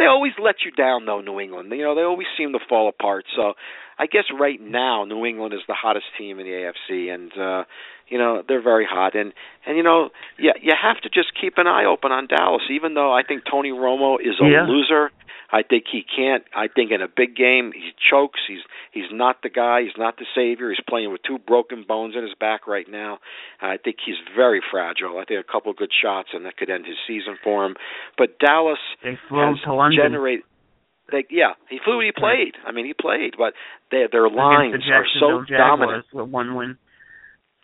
[0.01, 1.21] They always let you down, though.
[1.21, 3.27] New England, you know, they always seem to fall apart.
[3.37, 3.53] So,
[4.01, 7.65] I guess right now New England is the hottest team in the AFC, and uh,
[8.09, 9.15] you know they're very hot.
[9.15, 9.35] And
[9.67, 12.63] and you know, yeah, you have to just keep an eye open on Dallas.
[12.71, 14.63] Even though I think Tony Romo is a Yeah.
[14.67, 15.11] loser,
[15.53, 16.45] I think he can't.
[16.55, 18.41] I think in a big game he chokes.
[18.49, 19.83] He's he's not the guy.
[19.83, 20.71] He's not the savior.
[20.71, 23.19] He's playing with two broken bones in his back right now.
[23.61, 25.19] I think he's very fragile.
[25.19, 27.77] I think a couple good shots and that could end his season for him.
[28.17, 30.45] But Dallas They flew him has generated.
[31.11, 32.01] They, yeah, he flew.
[32.01, 32.55] He played.
[32.67, 33.55] I mean, he played, but
[33.91, 36.05] their their lines the are so Jacksonville dominant.
[36.13, 36.77] With one win.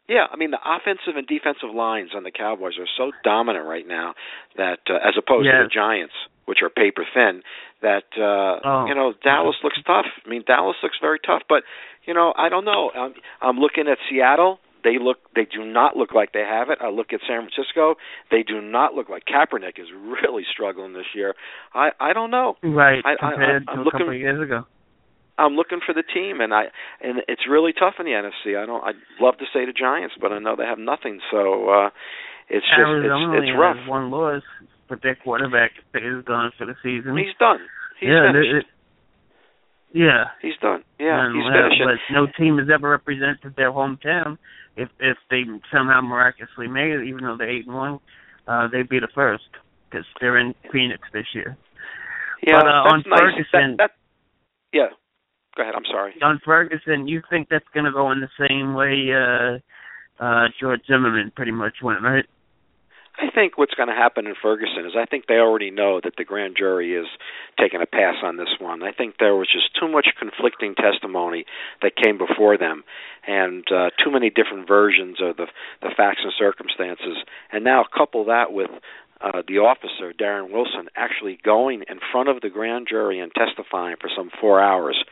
[0.09, 3.87] Yeah, I mean the offensive and defensive lines on the Cowboys are so dominant right
[3.87, 4.15] now
[4.57, 7.43] that, uh, as opposed to the Giants, which are paper thin,
[7.83, 8.87] that uh, Oh.
[8.87, 10.07] you know Dallas looks tough.
[10.25, 11.65] I mean Dallas looks very tough, but
[12.07, 12.91] you know I don't know.
[12.95, 14.61] I'm, I'm looking at Seattle.
[14.87, 15.19] They look.
[15.35, 16.79] They do not look like they have it.
[16.81, 17.97] I look at San Francisco.
[18.31, 19.89] They do not look like Kaepernick is
[20.23, 21.35] really struggling this year.
[21.75, 22.55] I I don't know.
[22.63, 24.63] Right, I- I- compared I'm to a looking- couple of years ago.
[25.39, 26.71] I'm looking for the team, and I
[27.03, 28.57] and it's really tough in the NFC.
[28.57, 28.83] I don't.
[28.83, 31.19] I'd love to say the Giants, but I know they have nothing.
[31.31, 31.91] So uh
[32.49, 33.77] it's just Arizona it's it's rough.
[33.77, 34.43] has one loss,
[34.89, 37.19] but their quarterback is gone for the season.
[37.19, 37.59] He's done.
[38.01, 38.55] He's yeah, finished.
[38.65, 38.73] it-
[39.93, 40.25] yeah.
[40.43, 40.85] he's done.
[40.99, 41.83] Yeah, and, he's finished.
[41.85, 44.39] But no team has ever represented their hometown.
[44.77, 47.99] If if they somehow miraculously made it, even though they're eight and one,
[48.47, 49.45] uh, they'd be the first
[49.91, 51.57] because they're in Phoenix this year.
[52.47, 53.19] yeah, but, uh, on nice.
[53.21, 53.91] Ferguson- That, that,
[54.73, 54.89] yeah.
[55.57, 55.75] Go ahead.
[55.75, 56.13] I'm sorry.
[56.23, 60.81] On Ferguson, you think that's going to go in the same way uh, uh, George
[60.87, 62.27] Zimmerman pretty much went, right?
[63.19, 66.17] I think what's going to happen in Ferguson is I think they already know that
[66.17, 67.07] the grand jury is
[67.59, 68.83] taking a pass on this one.
[68.83, 71.47] I think there was just too much conflicting testimony
[71.81, 72.85] that came before them,
[73.27, 75.47] and uh, too many different versions of the
[75.81, 77.17] the facts and circumstances.
[77.53, 78.71] And now couple that with
[79.21, 83.97] uh, the officer Darren Wilson actually going in front of the grand jury and testifying
[83.99, 85.03] for some four hours.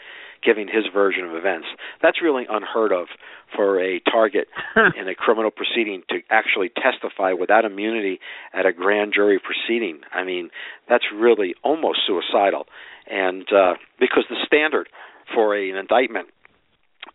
[0.44, 1.66] Giving his version of events.
[2.02, 3.06] That's really unheard of
[3.54, 8.20] for a target in a criminal proceeding to actually testify without immunity
[8.52, 10.00] at a grand jury proceeding.
[10.12, 10.50] I mean,
[10.88, 12.66] that's really almost suicidal.
[13.06, 14.88] And uh, because the standard
[15.34, 16.28] for a, an indictment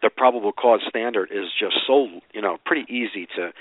[0.01, 3.51] the probable cause standard is just so you know pretty easy to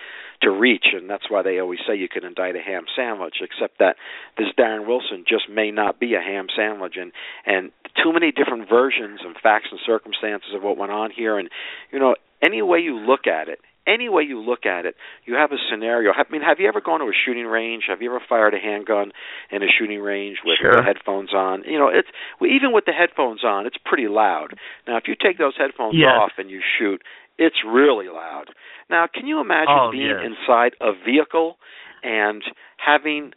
[0.40, 3.78] to reach and that's why they always say you can indict a ham sandwich except
[3.78, 3.96] that
[4.36, 7.12] this Darren Wilson just may not be a ham sandwich and
[7.46, 7.72] and
[8.02, 11.48] too many different versions and facts and circumstances of what went on here and
[11.90, 13.58] you know any way you look at it
[13.88, 16.12] any way you look at it, you have a scenario.
[16.12, 17.84] I mean, have you ever gone to a shooting range?
[17.88, 19.12] Have you ever fired a handgun
[19.50, 20.82] in a shooting range with sure.
[20.82, 21.64] headphones on?
[21.64, 22.08] You know, it's
[22.42, 24.54] even with the headphones on, it's pretty loud.
[24.86, 26.10] Now, if you take those headphones yes.
[26.12, 27.02] off and you shoot,
[27.38, 28.46] it's really loud.
[28.90, 30.26] Now, can you imagine oh, being yes.
[30.26, 31.56] inside a vehicle
[32.02, 32.42] and
[32.76, 33.32] having,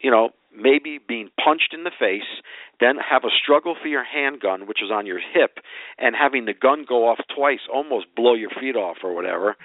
[0.00, 2.42] you know, maybe being punched in the face,
[2.80, 5.58] then have a struggle for your handgun, which is on your hip,
[5.98, 9.56] and having the gun go off twice, almost blow your feet off or whatever,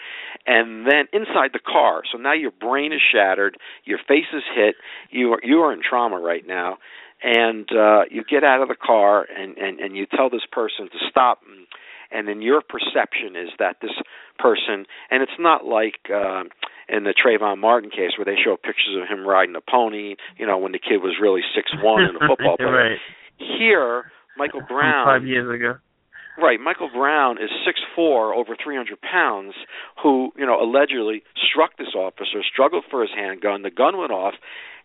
[0.45, 2.03] and then inside the car.
[2.11, 4.75] So now your brain is shattered, your face is hit,
[5.09, 6.77] you are you are in trauma right now,
[7.23, 10.89] and uh, you get out of the car and and and you tell this person
[10.91, 11.41] to stop.
[11.47, 11.67] And,
[12.13, 13.91] and then your perception is that this
[14.37, 16.43] person, and it's not like uh,
[16.91, 20.45] in the Trayvon Martin case where they show pictures of him riding a pony, you
[20.45, 22.91] know, when the kid was really six one and a football player.
[22.91, 22.99] right.
[23.37, 25.79] Here, Michael Brown Five years ago.
[26.37, 29.53] Right, Michael Brown is six four, over three hundred pounds,
[30.01, 33.63] who you know allegedly struck this officer, struggled for his handgun.
[33.63, 34.35] The gun went off.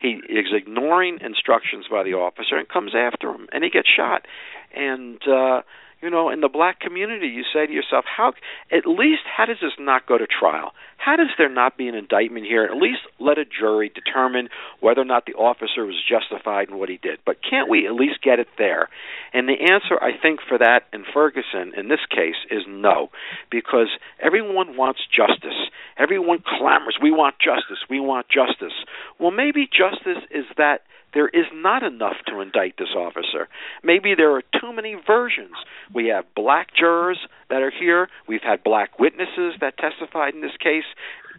[0.01, 4.27] He is ignoring instructions by the officer and comes after him, and he gets shot.
[4.75, 5.63] And uh,
[6.03, 8.33] you know, in the black community, you say to yourself, how
[8.71, 10.73] at least how does this not go to trial?
[10.97, 12.65] How does there not be an indictment here?
[12.65, 14.49] At least let a jury determine
[14.81, 17.21] whether or not the officer was justified in what he did.
[17.25, 18.89] But can't we at least get it there?
[19.33, 23.11] And the answer, I think, for that in Ferguson, in this case, is no,
[23.51, 23.89] because
[24.21, 25.71] everyone wants justice.
[25.99, 28.75] Everyone clamors, we want justice, we want justice.
[29.21, 30.83] Well, maybe justice is that
[31.15, 33.49] there is not enough to indict this officer.
[33.83, 35.55] Maybe there are too many versions.
[35.95, 37.19] We have black jurors
[37.51, 38.09] that are here.
[38.29, 40.85] We've had black witnesses that testified in this case.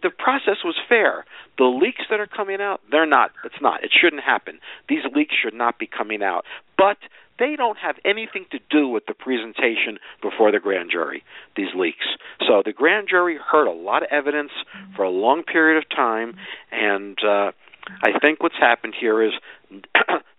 [0.02, 1.24] The process was fair.
[1.58, 3.32] The leaks that are coming out, they're not.
[3.44, 3.82] It's not.
[3.82, 4.60] It shouldn't happen.
[4.88, 6.44] These leaks should not be coming out.
[6.76, 6.98] But
[7.38, 11.22] they don't have anything to do with the presentation before the grand jury,
[11.56, 12.06] these leaks.
[12.46, 14.50] So the grand jury heard a lot of evidence
[14.96, 16.34] for a long period of time,
[16.72, 17.52] and uh,
[18.02, 19.32] I think what's happened here is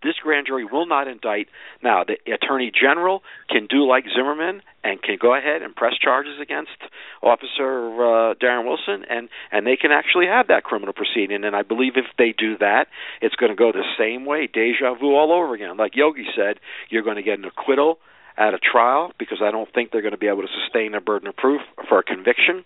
[0.03, 1.47] this grand jury will not indict.
[1.83, 6.39] Now, the attorney general can do like Zimmerman and can go ahead and press charges
[6.41, 6.77] against
[7.21, 11.43] Officer uh, Darren Wilson, and and they can actually have that criminal proceeding.
[11.43, 12.87] And I believe if they do that,
[13.21, 15.75] it's going to go the same way, deja vu all over again.
[15.77, 17.99] Like Yogi said, you're going to get an acquittal
[18.37, 21.01] at a trial because I don't think they're going to be able to sustain a
[21.01, 22.63] burden of proof for a conviction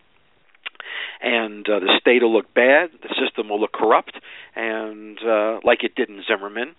[1.21, 4.17] and uh, the state will look bad, the system will look corrupt,
[4.55, 6.75] and uh, like it did in Zimmerman.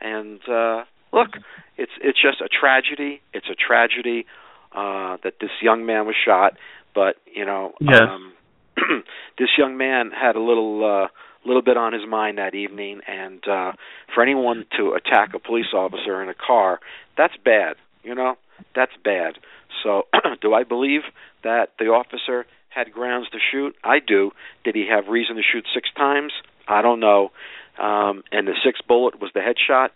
[0.00, 1.30] And uh, look,
[1.76, 3.20] it's it's just a tragedy.
[3.32, 4.26] It's a tragedy
[4.72, 6.54] uh, that this young man was shot.
[6.94, 8.00] But you know, yes.
[8.02, 8.32] um,
[9.38, 11.04] this young man had a little.
[11.04, 11.08] Uh,
[11.46, 13.72] little bit on his mind that evening and uh
[14.12, 16.78] for anyone to attack a police officer in a car
[17.16, 18.36] that's bad you know
[18.74, 19.38] that's bad
[19.82, 20.02] so
[20.42, 21.02] do i believe
[21.44, 22.44] that the officer
[22.78, 23.74] had grounds to shoot?
[23.82, 24.30] I do.
[24.64, 26.32] Did he have reason to shoot six times?
[26.68, 27.32] I don't know.
[27.78, 29.90] Um, and the sixth bullet was the headshot.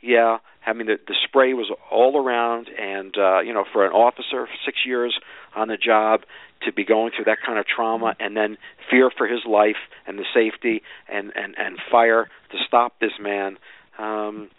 [0.00, 3.92] Yeah, I mean the the spray was all around, and uh, you know, for an
[3.92, 5.18] officer, six years
[5.56, 6.22] on the job,
[6.64, 8.58] to be going through that kind of trauma, and then
[8.90, 9.76] fear for his life
[10.06, 13.58] and the safety, and and and fire to stop this man.
[13.98, 14.50] Um,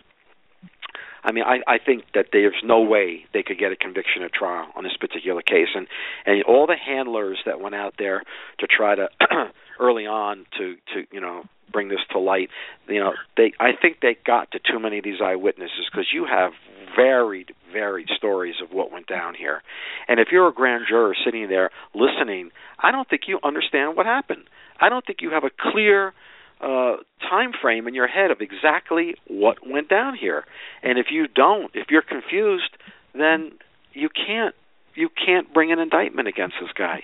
[1.24, 4.34] I mean, I, I think that there's no way they could get a conviction at
[4.34, 5.88] trial on this particular case, and
[6.26, 8.24] and all the handlers that went out there
[8.59, 9.09] to try to
[9.80, 12.49] early on to to you know bring this to light,
[12.88, 16.26] you know, they I think they got to too many of these eyewitnesses because you
[16.26, 16.53] have
[16.95, 19.61] varied varied stories of what went down here,
[20.07, 24.05] and if you're a grand juror sitting there listening, I don't think you understand what
[24.05, 24.43] happened.
[24.80, 26.13] I don't think you have a clear
[26.62, 26.97] uh,
[27.30, 30.45] time frame in your head of exactly what went down here.
[30.84, 32.72] And if you don't, if you're confused,
[33.14, 33.53] then
[33.93, 34.55] you can't
[34.95, 37.01] you can't bring an indictment against this guy.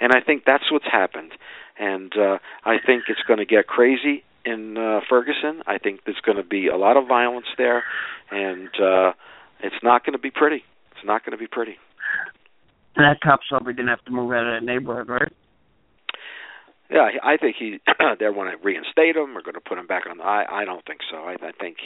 [0.00, 1.32] And I think that's what's happened.
[1.78, 5.62] And uh, I think it's going to get crazy in uh, Ferguson.
[5.66, 7.84] I think there's going to be a lot of violence there,
[8.30, 9.12] and uh,
[9.60, 10.64] it's not going to be pretty.
[10.92, 11.76] It's not going to be pretty.
[12.96, 15.32] And that cop probably didn't have to move out of that neighborhood, right?
[16.90, 17.78] Yeah, I think he
[18.18, 20.20] they want to reinstate him or going to put him back on.
[20.20, 21.18] I I don't think so.
[21.18, 21.76] I, I think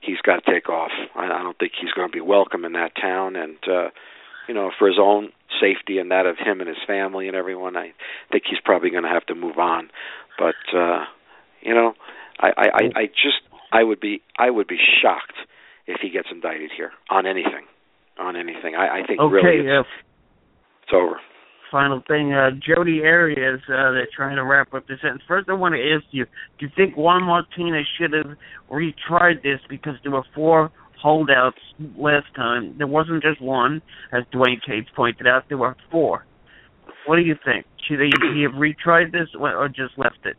[0.00, 0.92] he's got to take off.
[1.14, 3.90] I, I don't think he's going to be welcome in that town, and uh,
[4.46, 7.76] you know, for his own safety and that of him and his family and everyone,
[7.76, 7.92] I
[8.30, 9.90] think he's probably going to have to move on.
[10.38, 11.04] But uh,
[11.60, 11.94] you know,
[12.38, 13.42] I, I, I, I just
[13.72, 15.36] I would be I would be shocked
[15.86, 17.66] if he gets indicted here on anything,
[18.18, 18.74] on anything.
[18.76, 20.02] I, I think okay, really it's, uh,
[20.82, 21.16] it's over.
[21.76, 25.20] Final thing, uh, Jodi Arias, uh, they're trying to wrap up the sentence.
[25.28, 26.24] First, I want to ask you:
[26.58, 28.34] Do you think Juan Martinez should have
[28.72, 31.58] retried this because there were four holdouts
[31.98, 32.74] last time?
[32.78, 35.50] There wasn't just one, as Dwayne Cates pointed out.
[35.50, 36.24] There were four.
[37.04, 37.66] What do you think?
[37.86, 40.36] Should he, he have retried this or just left it?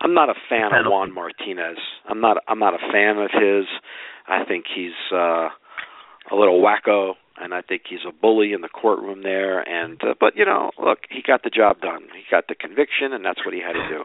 [0.00, 1.78] I'm not a fan of Juan Martinez.
[2.08, 2.36] I'm not.
[2.46, 3.66] I'm not a fan of his.
[4.28, 5.48] I think he's uh,
[6.30, 9.60] a little wacko, and I think he's a bully in the courtroom there.
[9.60, 12.02] And uh, but you know, look, he got the job done.
[12.14, 14.04] He got the conviction, and that's what he had to do.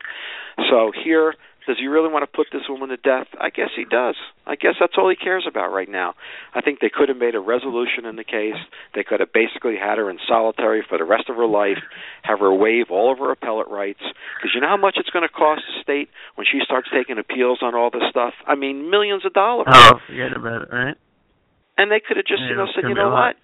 [0.69, 1.35] So here,
[1.67, 3.27] does he really want to put this woman to death?
[3.39, 4.15] I guess he does.
[4.47, 6.15] I guess that's all he cares about right now.
[6.55, 8.55] I think they could have made a resolution in the case.
[8.95, 11.83] They could have basically had her in solitary for the rest of her life,
[12.23, 13.99] have her waive all of her appellate rights.
[13.99, 17.19] Because you know how much it's going to cost the state when she starts taking
[17.19, 18.33] appeals on all this stuff?
[18.47, 19.67] I mean, millions of dollars.
[19.69, 20.95] Oh, forget about it, right?
[21.77, 23.35] And they could have just, Yeah, you know, said, you know what?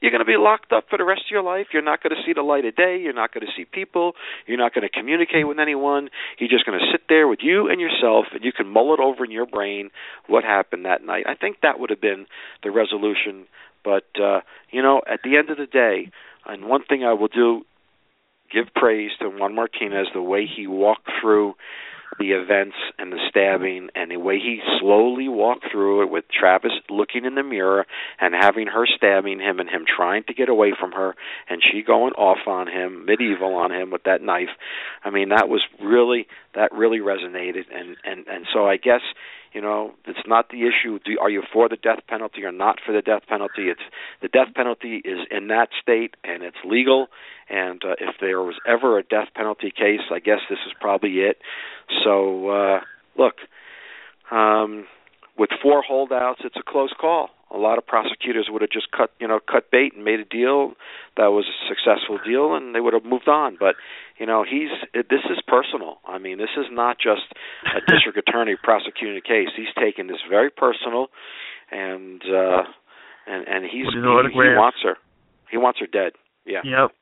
[0.00, 1.68] You're going to be locked up for the rest of your life.
[1.72, 2.98] You're not going to see the light of day.
[2.98, 4.14] You're not going to see people.
[4.46, 6.08] You're not going to communicate with anyone.
[6.38, 9.00] You're just going to sit there with you and yourself, and you can mull it
[9.00, 9.90] over in your brain
[10.26, 11.24] what happened that night.
[11.28, 12.26] I think that would have been
[12.62, 13.44] the resolution.
[13.84, 14.40] But uh,
[14.70, 16.10] you know, at the end of the day,
[16.46, 17.66] and one thing I will do,
[18.50, 21.54] give praise to Juan Martinez the way he walked through
[22.18, 26.72] the events and the stabbing and the way he slowly walked through it with Travis
[26.88, 27.86] looking in the mirror
[28.20, 31.14] and having her stabbing him and him trying to get away from her
[31.48, 34.50] and she going off on him, medieval on him with that knife.
[35.04, 39.02] I mean, that was really that really resonated and and and so I guess
[39.52, 40.98] you know it's not the issue.
[41.04, 43.68] Do are you for the death penalty or not for the death penalty?
[43.68, 43.80] It's
[44.22, 47.08] the death penalty is in that state and it's legal.
[47.48, 51.18] And uh, if there was ever a death penalty case i guess this is probably
[51.20, 51.38] it.
[52.04, 52.80] So uh
[53.16, 53.34] look
[54.30, 54.86] um
[55.36, 59.10] with four holdouts it's a close call a lot of prosecutors would have just cut
[59.18, 60.74] you know cut bait and made a deal
[61.16, 63.56] that was a successful deal and they would have moved on.
[63.58, 63.76] But
[64.18, 65.98] you know he's this is personal.
[66.06, 67.26] I mean this is not just
[67.74, 69.48] a district attorney prosecuting a case.
[69.56, 71.08] He's taking this very personal
[71.70, 72.62] and uh
[73.26, 74.96] and and he's he, he wants her.
[75.50, 76.12] He wants her dead.
[76.46, 76.60] Yeah.
[76.64, 76.92] Yep.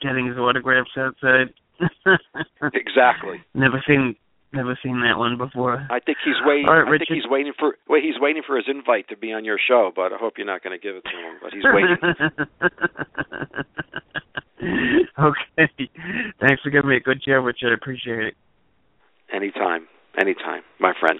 [0.00, 1.52] Getting his autographs outside.
[2.74, 3.42] exactly.
[3.54, 4.16] Never seen
[4.52, 5.86] never seen that one before.
[5.90, 6.68] I think he's waiting.
[6.68, 7.76] All right, I think he's waiting for.
[7.88, 10.46] Wait, he's waiting for his invite to be on your show, but I hope you're
[10.46, 11.38] not going to give it to him.
[11.42, 11.96] But he's waiting.
[15.18, 15.90] okay.
[16.40, 17.70] Thanks for giving me a good show, Richard.
[17.72, 18.34] I appreciate it.
[19.32, 19.86] anytime,
[20.20, 21.18] anytime, my friend.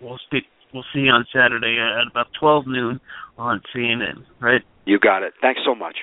[0.00, 0.44] We'll speak.
[0.72, 3.00] We'll see you on Saturday at about twelve noon
[3.36, 4.24] on CNN.
[4.40, 4.62] Right?
[4.84, 5.34] You got it.
[5.40, 5.96] Thanks so much.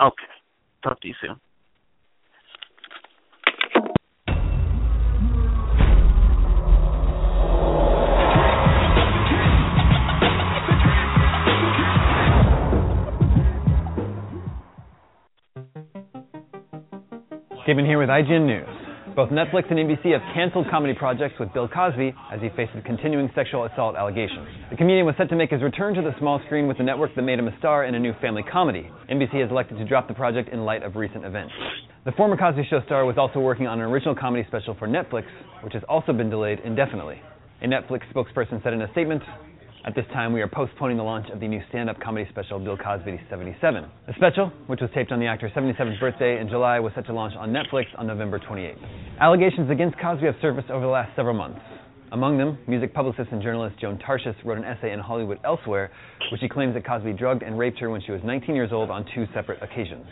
[0.00, 0.24] Okay.
[0.82, 1.40] Talk to you soon.
[17.64, 18.68] Stephen here with IGN News.
[19.16, 23.30] Both Netflix and NBC have canceled comedy projects with Bill Cosby as he faces continuing
[23.34, 24.46] sexual assault allegations.
[24.68, 27.14] The comedian was set to make his return to the small screen with the network
[27.16, 28.90] that made him a star in a new family comedy.
[29.10, 31.54] NBC has elected to drop the project in light of recent events.
[32.04, 35.24] The former Cosby Show star was also working on an original comedy special for Netflix,
[35.62, 37.22] which has also been delayed indefinitely.
[37.62, 39.22] A Netflix spokesperson said in a statement,
[39.86, 42.76] at this time, we are postponing the launch of the new stand-up comedy special Bill
[42.76, 43.84] Cosby 77.
[44.06, 47.12] The special, which was taped on the actor's 77th birthday in July, was set to
[47.12, 48.78] launch on Netflix on November 28th.
[49.20, 51.60] Allegations against Cosby have surfaced over the last several months.
[52.12, 55.90] Among them, music publicist and journalist Joan Tarshis wrote an essay in Hollywood Elsewhere,
[56.32, 58.88] which she claims that Cosby drugged and raped her when she was 19 years old
[58.88, 60.06] on two separate occasions.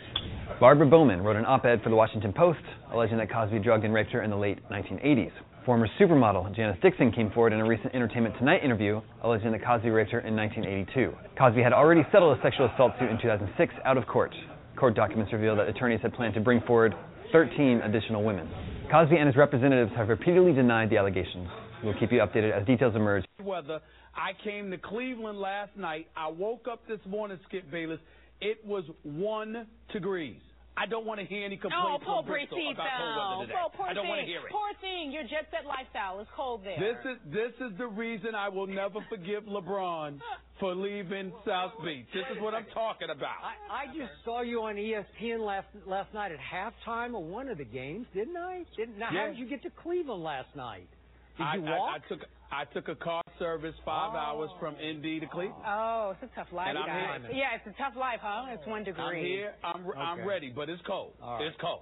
[0.59, 2.59] Barbara Bowman wrote an op-ed for the Washington Post,
[2.91, 5.31] alleging that Cosby drugged and raped her in the late 1980s.
[5.65, 9.89] Former supermodel Janice Dickinson came forward in a recent Entertainment Tonight interview, alleging that Cosby
[9.91, 11.13] raped her in 1982.
[11.37, 14.35] Cosby had already settled a sexual assault suit in 2006 out of court.
[14.75, 16.93] Court documents reveal that attorneys had planned to bring forward
[17.31, 18.49] 13 additional women.
[18.91, 21.47] Cosby and his representatives have repeatedly denied the allegations.
[21.81, 23.23] We'll keep you updated as details emerge.
[23.41, 23.79] Weather.
[24.15, 26.07] I came to Cleveland last night.
[26.17, 27.99] I woke up this morning, Skip Bayless.
[28.41, 30.41] It was one degrees.
[30.75, 33.45] I don't want to hear any Oh, complaints poor from Bristol Pretty about cold weather
[33.45, 33.59] today.
[33.61, 34.09] Oh, poor I don't thing.
[34.09, 34.51] want to hear it.
[34.51, 35.11] Poor thing.
[35.11, 36.79] Your jet set lifestyle is cold there.
[36.81, 40.17] This is this is the reason I will never forgive LeBron
[40.59, 42.07] for leaving South Beach.
[42.13, 43.37] This is what I'm talking about.
[43.69, 47.57] I, I just saw you on ESPN last last night at halftime of one of
[47.59, 48.65] the games, didn't I?
[48.75, 49.19] Didn't, now, Yeah.
[49.21, 50.89] how did you get to Cleveland last night?
[51.37, 51.93] Did I, you walk?
[51.93, 52.19] I, I took
[52.53, 54.17] I took a car service five Oh.
[54.17, 55.63] hours from Indy to Cleveland.
[55.65, 57.21] Oh, it's a tough life, And I'm guys.
[57.31, 57.31] here.
[57.41, 58.45] Yeah, it's a tough life, huh?
[58.53, 59.03] It's one degree.
[59.03, 59.53] I'm here.
[59.63, 61.13] I'm I'm ready, but it's cold.
[61.21, 61.47] All right.
[61.47, 61.81] It's cold.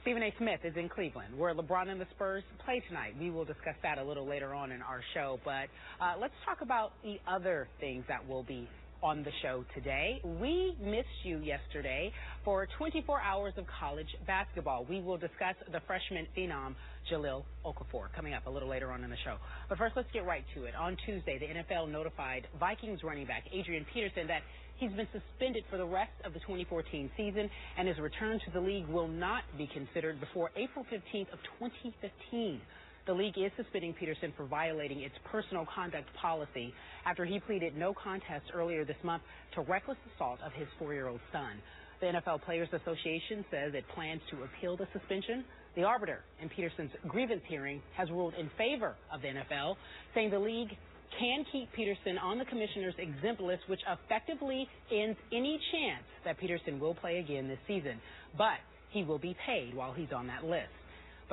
[0.00, 0.32] Stephen A.
[0.38, 3.14] Smith is in Cleveland, where LeBron and the Spurs play tonight.
[3.20, 5.38] We will discuss that a little later on in our show.
[5.44, 5.68] But
[6.00, 8.68] uh, let's talk about the other things that will be
[9.02, 10.20] on the show today.
[10.24, 12.12] We missed you yesterday
[12.44, 14.86] for 24 hours of college basketball.
[14.88, 16.74] We will discuss the freshman phenom
[17.10, 19.36] Jahlil Okafor coming up a little later on in the show.
[19.68, 20.74] But first, let's get right to it.
[20.76, 24.42] On Tuesday, the NFL notified Vikings running back Adrian Peterson that
[24.76, 28.60] he's been suspended for the rest of the 2014 season, and his return to the
[28.60, 32.60] league will not be considered before April 15th of 2015.
[33.04, 36.72] The league is suspending Peterson for violating its personal conduct policy
[37.04, 39.24] after he pleaded no contest earlier this month
[39.56, 41.58] to reckless assault of his four-year-old son.
[42.00, 45.44] The NFL Players Association says it plans to appeal the suspension.
[45.74, 49.74] The arbiter in Peterson's grievance hearing has ruled in favor of the NFL,
[50.14, 50.70] saying the league
[51.18, 56.78] can keep Peterson on the commissioner's exempt list, which effectively ends any chance that Peterson
[56.78, 58.00] will play again this season.
[58.38, 60.70] But he will be paid while he's on that list.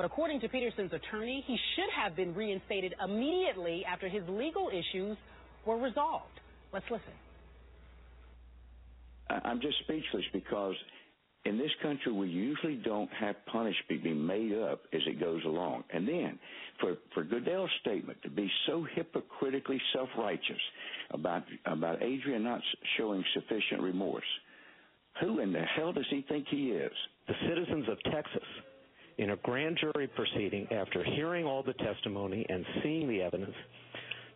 [0.00, 5.18] But according to Peterson's attorney, he should have been reinstated immediately after his legal issues
[5.66, 6.40] were resolved.
[6.72, 7.12] Let's listen.
[9.28, 10.74] I- I'm just speechless because
[11.44, 15.84] in this country we usually don't have punishment being made up as it goes along.
[15.90, 16.38] And then
[16.78, 20.62] for for Goodell's statement to be so hypocritically self-righteous
[21.10, 22.62] about about Adrian not
[22.96, 24.40] showing sufficient remorse,
[25.20, 26.92] who in the hell does he think he is?
[27.28, 28.48] The citizens of Texas,
[29.20, 33.54] in a grand jury proceeding, after hearing all the testimony and seeing the evidence,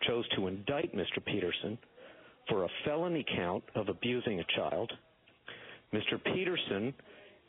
[0.07, 1.25] chose to indict Mr.
[1.25, 1.79] Peterson
[2.51, 4.93] for a felony count of abusing a child.
[5.95, 6.23] Mr.
[6.23, 6.93] Peterson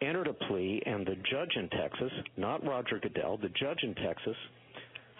[0.01, 4.37] entered a plea, and the judge in Texas, not Roger Goodell, the judge in Texas,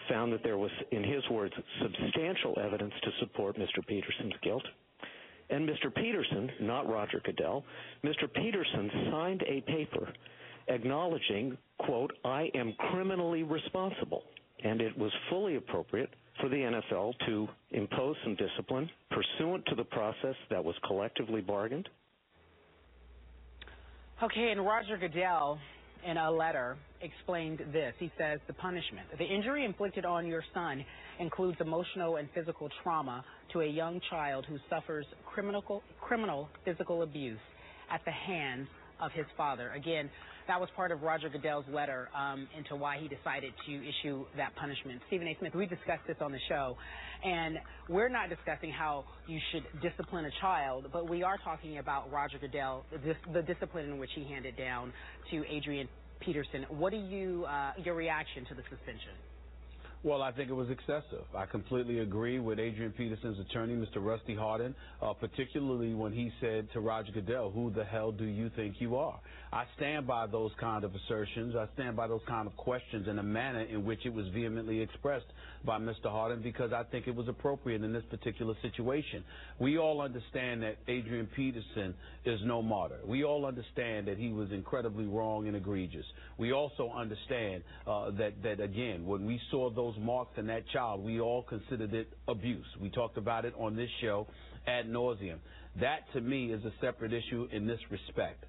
[0.08, 1.52] found that there was, in his words,
[1.82, 3.86] substantial evidence to support Mr.
[3.86, 4.64] Peterson's guilt.
[5.50, 5.94] And Mr.
[5.94, 7.62] Peterson, not Roger Goodell,
[8.02, 8.32] Mr.
[8.32, 10.08] Peterson signed a paper
[10.68, 14.22] acknowledging, quote, I am criminally responsible.
[14.64, 16.10] And it was fully appropriate
[16.40, 21.88] for the NFL to impose some discipline pursuant to the process that was collectively bargained.
[24.22, 25.58] Okay, and Roger Goodell,
[26.08, 27.92] in a letter, explained this.
[27.98, 30.84] He says the punishment, the injury inflicted on your son
[31.18, 37.38] includes emotional and physical trauma to a young child who suffers criminal, criminal physical abuse
[37.90, 38.68] at the hands
[39.00, 39.70] of his father.
[39.70, 40.10] Again,
[40.48, 44.54] that was part of Roger Goodell's letter um, into why he decided to issue that
[44.56, 45.00] punishment.
[45.08, 45.36] Stephen A.
[45.38, 46.76] Smith, we discussed this on the show,
[47.24, 52.12] and we're not discussing how you should discipline a child, but we are talking about
[52.12, 52.84] Roger Goodell,
[53.32, 54.92] the, discipline in which he handed down
[55.30, 55.88] to Adrian
[56.20, 56.64] Peterson.
[56.68, 59.14] What do you, uh, your reaction to the suspension?
[60.06, 61.24] Well, I think it was excessive.
[61.34, 63.96] I completely agree with Adrian Peterson's attorney, Mr.
[63.96, 68.48] Rusty Hardin, uh, particularly when he said to Roger Goodell, "Who the hell do you
[68.50, 69.18] think you are?"
[69.52, 71.56] I stand by those kind of assertions.
[71.56, 74.80] I stand by those kind of questions and the manner in which it was vehemently
[74.80, 75.26] expressed
[75.64, 76.04] by Mr.
[76.04, 79.24] Hardin because I think it was appropriate in this particular situation.
[79.58, 81.94] We all understand that Adrian Peterson
[82.24, 83.00] is no martyr.
[83.04, 86.06] We all understand that he was incredibly wrong and egregious.
[86.38, 91.04] We also understand uh, that that again, when we saw those marks in that child,
[91.04, 92.66] we all considered it abuse.
[92.80, 94.26] We talked about it on this show
[94.66, 95.38] ad nauseum.
[95.80, 98.44] That to me is a separate issue in this respect.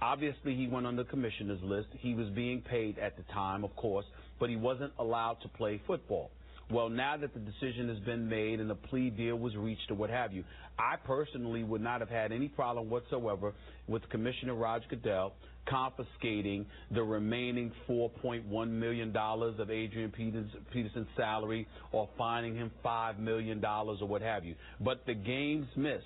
[0.00, 1.88] Obviously, he went on the commissioner's list.
[1.98, 4.04] He was being paid at the time, of course,
[4.38, 6.30] but he wasn't allowed to play football.
[6.70, 9.94] Well, now that the decision has been made and the plea deal was reached or
[9.94, 10.42] what have you,
[10.78, 13.54] I personally would not have had any problem whatsoever
[13.86, 15.32] with Commissioner Roger Goodell
[15.68, 23.64] confiscating the remaining $4.1 million of Adrian Peters, Peterson's salary or fining him $5 million
[23.64, 24.54] or what have you.
[24.80, 26.04] But the games missed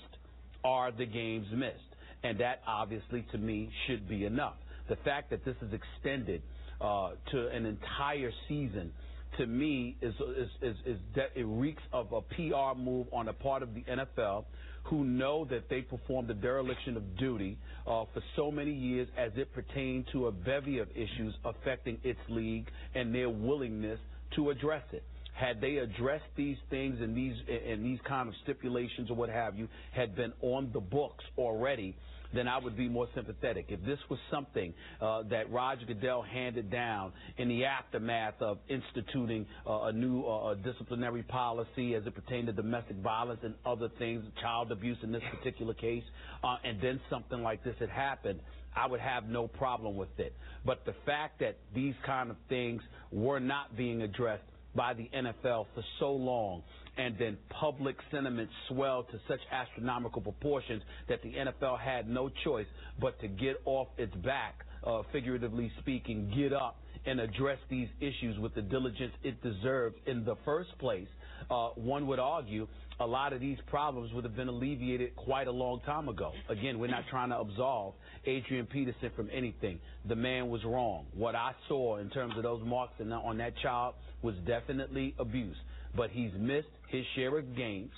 [0.64, 1.76] are the games missed.
[2.22, 4.56] And that obviously to me should be enough.
[4.88, 6.42] The fact that this is extended
[6.80, 8.92] uh, to an entire season
[9.38, 13.62] to me is is is, is it reeks of a PR move on the part
[13.62, 14.44] of the NFL,
[14.84, 19.32] who know that they performed a dereliction of duty uh, for so many years as
[19.36, 23.98] it pertained to a bevy of issues affecting its league and their willingness
[24.36, 25.04] to address it.
[25.34, 29.56] Had they addressed these things and these and these kind of stipulations or what have
[29.56, 31.96] you had been on the books already,
[32.34, 33.66] then I would be more sympathetic.
[33.68, 39.46] If this was something uh, that Roger Goodell handed down in the aftermath of instituting
[39.66, 44.24] uh, a new uh, disciplinary policy as it pertained to domestic violence and other things,
[44.40, 46.04] child abuse in this particular case,
[46.44, 48.40] uh, and then something like this had happened,
[48.76, 50.32] I would have no problem with it.
[50.64, 55.66] But the fact that these kind of things were not being addressed by the NFL
[55.74, 56.62] for so long
[56.96, 62.66] and then public sentiment swelled to such astronomical proportions that the NFL had no choice
[63.00, 66.76] but to get off its back, uh, figuratively speaking, get up
[67.06, 71.08] and address these issues with the diligence it deserved in the first place.
[71.50, 72.66] Uh, one would argue
[73.00, 76.32] a lot of these problems would have been alleviated quite a long time ago.
[76.50, 77.94] Again, we're not trying to absolve
[78.26, 79.80] Adrian Peterson from anything.
[80.06, 81.06] The man was wrong.
[81.14, 85.56] What I saw in terms of those marks on that child was definitely abuse.
[85.96, 87.92] But he's missed his share of gains.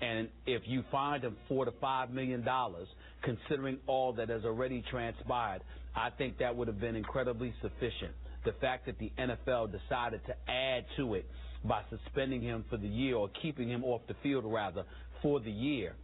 [0.00, 2.88] And if you find him four to five million dollars,
[3.22, 5.62] considering all that has already transpired,
[5.94, 8.12] I think that would have been incredibly sufficient.
[8.44, 11.26] The fact that the NFL decided to add to it
[11.64, 14.84] by suspending him for the year or keeping him off the field rather
[15.22, 15.94] for the year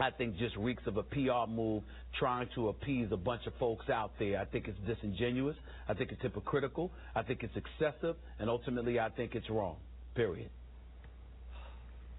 [0.00, 1.82] I think just reeks of a PR move
[2.18, 4.40] trying to appease a bunch of folks out there.
[4.40, 5.56] I think it's disingenuous.
[5.88, 6.90] I think it's hypocritical.
[7.14, 8.16] I think it's excessive.
[8.38, 9.76] And ultimately, I think it's wrong.
[10.14, 10.48] Period.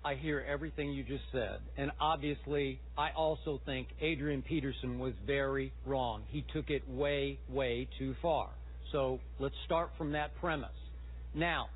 [0.03, 1.59] I hear everything you just said.
[1.77, 6.23] And obviously, I also think Adrian Peterson was very wrong.
[6.29, 8.49] He took it way, way too far.
[8.91, 10.69] So let's start from that premise.
[11.35, 11.67] Now,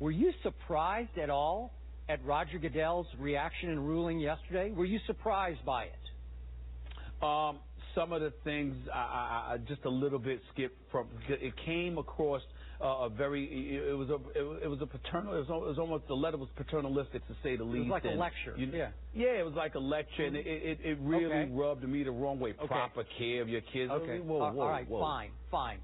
[0.00, 1.72] were you surprised at all
[2.08, 4.70] at Roger Goodell's reaction and ruling yesterday?
[4.70, 7.24] Were you surprised by it?
[7.24, 7.58] Um,
[7.94, 11.08] some of the things I, I, just a little bit skipped from.
[11.28, 12.42] It came across
[12.80, 13.44] uh, a very.
[13.44, 14.64] It was a.
[14.64, 15.34] It was a paternal.
[15.34, 17.76] It was, it was almost the letter was paternalistic to say the least.
[17.76, 18.54] It was like and, a lecture.
[18.56, 18.88] You, yeah.
[19.14, 21.50] Yeah, it was like a lecture, and it it, it really okay.
[21.50, 22.50] rubbed me the wrong way.
[22.50, 22.66] Okay.
[22.66, 23.90] Proper care of your kids.
[23.90, 24.18] Okay.
[24.18, 24.88] Whoa, whoa, all right.
[24.88, 25.00] whoa.
[25.00, 25.30] Fine.
[25.50, 25.78] Fine.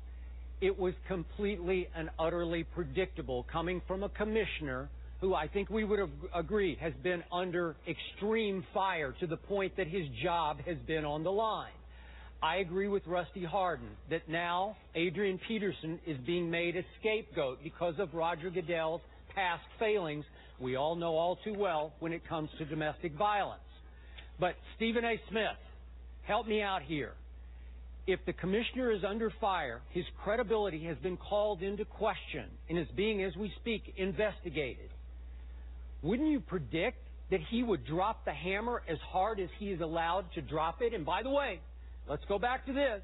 [0.61, 4.88] It was completely and utterly predictable coming from a commissioner
[5.20, 9.76] who I think we would have agreed has been under extreme fire to the point
[9.76, 11.72] that his job has been on the line.
[12.43, 17.95] I agree with Rusty Hardin that now Adrian Peterson is being made a scapegoat because
[17.99, 19.01] of Roger Goodell's
[19.34, 20.24] past failings.
[20.59, 23.62] We all know all too well when it comes to domestic violence.
[24.40, 25.20] But Stephen A.
[25.30, 25.57] Smith,
[26.22, 27.12] help me out here.
[28.09, 32.88] If the commissioner is under fire, his credibility has been called into question and is
[32.97, 34.90] being, as we speak, investigated
[36.03, 36.99] wouldn't you predict
[37.30, 40.93] that he would drop the hammer as hard as he is allowed to drop it?
[40.93, 41.61] And by the way,
[42.09, 43.00] let's go back to this.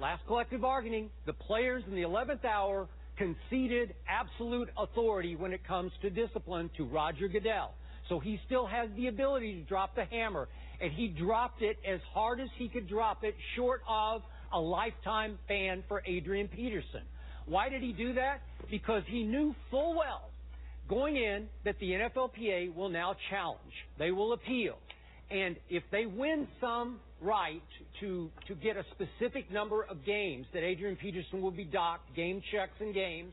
[0.00, 5.92] Last collective bargaining, the players in the 11th hour conceded absolute authority when it comes
[6.02, 7.74] to discipline to Roger Goodell.
[8.08, 10.48] So he still has the ability to drop the hammer.
[10.80, 14.22] And he dropped it as hard as he could drop it, short of
[14.52, 17.02] a lifetime ban for Adrian Peterson.
[17.46, 18.40] Why did he do that?
[18.70, 20.30] Because he knew full well
[20.88, 23.60] going in that the NFLPA will now challenge.
[23.98, 24.76] They will appeal.
[25.30, 27.62] And if they win some right
[28.00, 32.42] to, to get a specific number of games that Adrian Peterson will be docked, game
[32.52, 33.32] checks and games,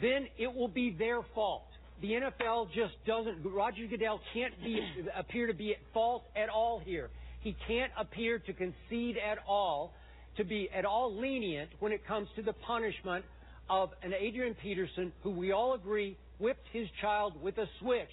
[0.00, 1.66] then it will be their fault.
[2.00, 4.80] The NFL just doesn't, Roger Goodell can't be,
[5.16, 7.10] appear to be at fault at all here.
[7.40, 9.92] He can't appear to concede at all,
[10.36, 13.24] to be at all lenient when it comes to the punishment
[13.68, 18.08] of an Adrian Peterson who we all agree whipped his child with a switch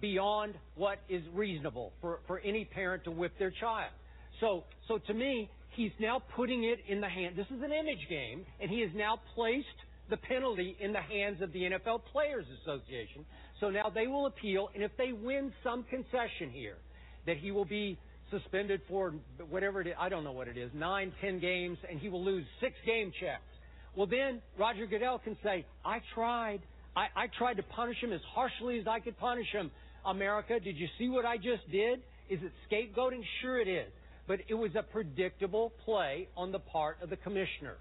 [0.00, 3.90] beyond what is reasonable for, for any parent to whip their child.
[4.40, 7.36] So, so to me, he's now putting it in the hand.
[7.36, 9.66] This is an image game, and he has now placed
[10.10, 13.24] the penalty in the hands of the NFL Players Association.
[13.60, 16.76] So now they will appeal, and if they win some concession here,
[17.26, 17.98] that he will be
[18.30, 19.14] suspended for
[19.50, 22.24] whatever it is, I don't know what it is, nine, ten games, and he will
[22.24, 23.42] lose six game checks.
[23.96, 26.60] Well, then Roger Goodell can say, I tried.
[26.94, 29.70] I, I tried to punish him as harshly as I could punish him.
[30.04, 32.00] America, did you see what I just did?
[32.28, 33.22] Is it scapegoating?
[33.40, 33.90] Sure it is.
[34.26, 37.76] But it was a predictable play on the part of the commissioner.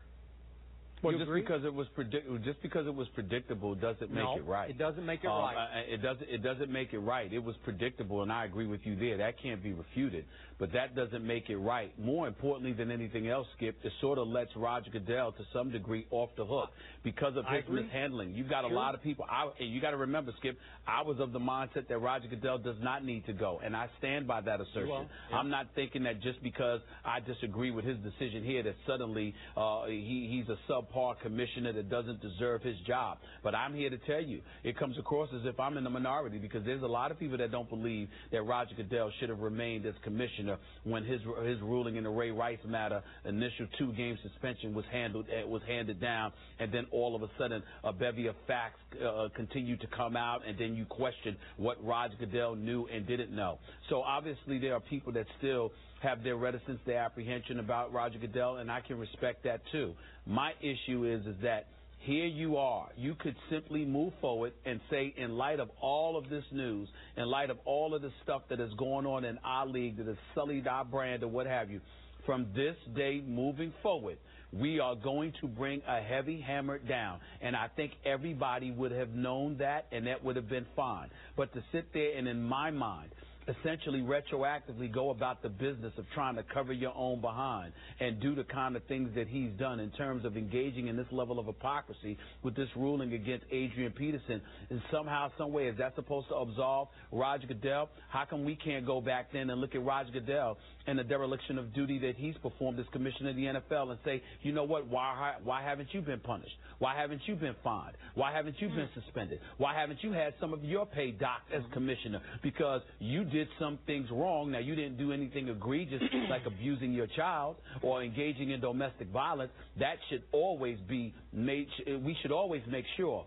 [1.02, 1.41] Well, You just agree?
[1.41, 4.70] because it was predict- just because it was predictable doesn't make No, it right.
[4.70, 5.56] it doesn't make it Um, right.
[5.58, 6.28] I- It doesn't.
[6.30, 7.32] It doesn't make it right.
[7.32, 9.18] It was predictable, and I agree with you there.
[9.18, 10.26] That can't be refuted.
[10.58, 11.91] But that doesn't make it right.
[11.99, 16.08] More importantly than anything else, Skip, it sort of lets Roger Goodell to some degree
[16.12, 16.70] off the hook
[17.03, 17.84] because of I his agree.
[17.84, 18.34] mishandling.
[18.34, 18.76] You've got a Sure.
[18.78, 19.26] lot of people.
[19.30, 20.58] I, and you got to remember, Skip.
[20.88, 23.89] I was of the mindset that Roger Goodell does not need to go, and I
[23.99, 25.10] stand by that assertion.
[25.30, 25.38] yeah.
[25.38, 29.88] I'm not thinking that just because I disagree with his decision here, that suddenly uh,
[29.88, 33.18] he, he's a subpar commissioner that doesn't deserve his job.
[33.43, 36.38] But I'm here to tell you, it comes across as if I'm in the minority
[36.38, 39.86] because there's a lot of people that don't believe that Roger Goodell should have remained
[39.86, 40.45] as commissioner
[40.84, 45.26] when his his ruling in the Ray Rice matter, initial two game suspension was handled
[45.30, 49.28] uh, was handed down, and then all of a sudden a bevy of facts uh,
[49.36, 53.60] continued to come out, and then you question what Roger Goodell knew and didn't know.
[53.89, 55.72] So obviously there are people that still
[56.02, 59.93] have their reticence, their apprehension about Roger Goodell, and I can respect that too.
[60.26, 61.68] My issue is is that
[62.06, 62.88] here you are.
[62.95, 66.88] You could simply move forward and say, in light of all of this news,
[67.18, 70.06] in light of all of the stuff that is going on in our league that
[70.06, 71.82] has sullied our brand or what have you,
[72.26, 74.18] from this day moving forward,
[74.53, 77.20] we are going to bring a heavy hammer down.
[77.41, 81.10] And I think everybody would have known that, and that would have been fine.
[81.36, 83.12] But to sit there and, in my mind,
[83.48, 88.36] essentially retroactively go about the business of trying to cover your own behind and do
[88.36, 91.46] the kind of things that he's done in terms of engaging in this level of
[91.46, 94.41] hypocrisy with this ruling against Adrian Peterson.
[94.70, 97.89] And somehow, some way, is that supposed to absolve Roger Goodell?
[98.10, 100.58] How come we can't go back then and look at Roger Goodell
[100.88, 104.22] and the dereliction of duty that he's performed as commissioner of the NFL and say,
[104.42, 106.56] you know what, why, why haven't you been punished?
[106.80, 107.96] Why haven't you been fined?
[108.14, 109.04] Why haven't you been mm.
[109.04, 109.40] suspended?
[109.58, 111.72] Why haven't you had some of your pay docked as mm.
[111.74, 112.22] commissioner?
[112.44, 114.52] Because you did some things wrong.
[114.52, 119.52] Now, you didn't do anything egregious like abusing your child or engaging in domestic violence.
[119.80, 123.26] That should always be made, we should always make sure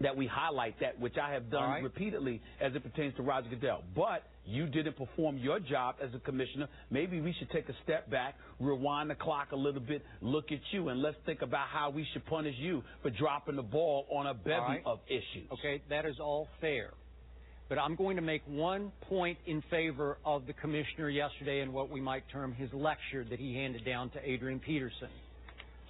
[0.00, 1.82] that we highlight that, which I have done right.
[1.82, 3.82] repeatedly as it pertains to Roger Goodell.
[3.94, 6.68] But you didn't perform your job as a commissioner.
[6.90, 10.60] Maybe we should take a step back, rewind the clock a little bit, look at
[10.72, 14.26] you, and let's think about how we should punish you for dropping the ball on
[14.26, 14.82] a bevy right.
[14.86, 15.50] of issues.
[15.52, 16.90] Okay, that is all fair.
[17.68, 21.90] But I'm going to make one point in favor of the commissioner yesterday and what
[21.90, 25.08] we might term his lecture that he handed down to Adrian Peterson.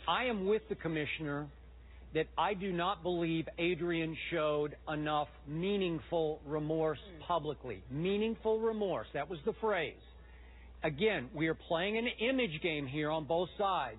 [0.09, 1.47] I am with the commissioner
[2.15, 7.23] that I do not believe Adrian showed enough meaningful remorse hmm.
[7.25, 7.83] publicly.
[7.91, 9.95] Meaningful remorse, that was the phrase.
[10.83, 13.99] Again, we are playing an image game here on both sides.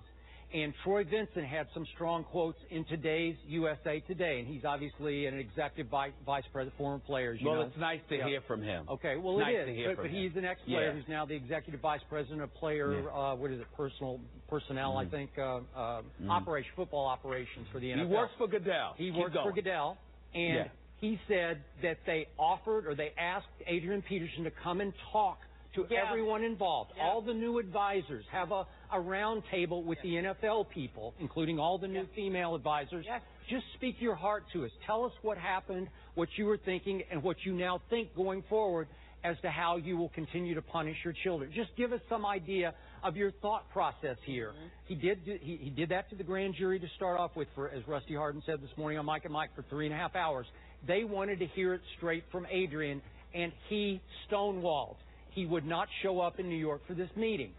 [0.52, 5.38] And Troy Vincent had some strong quotes in today's USA Today, and he's obviously an
[5.38, 7.36] executive vice, vice president, former player.
[7.44, 7.60] well, know.
[7.62, 8.26] it's nice to yeah.
[8.26, 8.84] hear from him.
[8.90, 10.92] Okay, well nice it is, but, but he's an ex-player Yeah.
[10.92, 13.00] who's now the executive vice president of player.
[13.00, 13.08] Yeah.
[13.10, 13.66] Uh, what is it?
[13.76, 15.10] Personal personnel, I Mhm.
[15.10, 15.30] think.
[15.38, 16.30] Uh, uh, Mhm.
[16.30, 18.08] Operation football operations for the NFL.
[18.08, 18.94] He works for Goodell.
[18.94, 19.54] He Keep works for going.
[19.54, 19.98] Goodell,
[20.34, 20.68] and
[21.00, 25.38] he said that they offered or they asked Adrian Peterson to come and talk
[25.74, 26.06] to Yeah.
[26.08, 27.04] everyone involved, Yeah.
[27.08, 31.78] all the new advisors, have a, a round table with the NFL people, including all
[31.78, 33.04] the new female advisors.
[33.06, 33.22] Yes.
[33.48, 34.70] Just speak your heart to us.
[34.86, 38.88] Tell us what happened, what you were thinking, and what you now think going forward
[39.22, 41.52] as to how you will continue to punish your children.
[41.54, 44.48] Just give us some idea of your thought process here.
[44.52, 44.66] Mm-hmm.
[44.86, 47.46] He did do- he, he did that to the grand jury to start off with,
[47.54, 49.98] for as Rusty Hardin said this morning on Mike and Mike for three and a
[49.98, 50.46] half hours.
[50.86, 53.02] They wanted to hear it straight from Adrian,
[53.34, 54.00] and he
[54.30, 54.96] stonewalled.
[55.34, 57.52] He would not show up in New York for this meeting.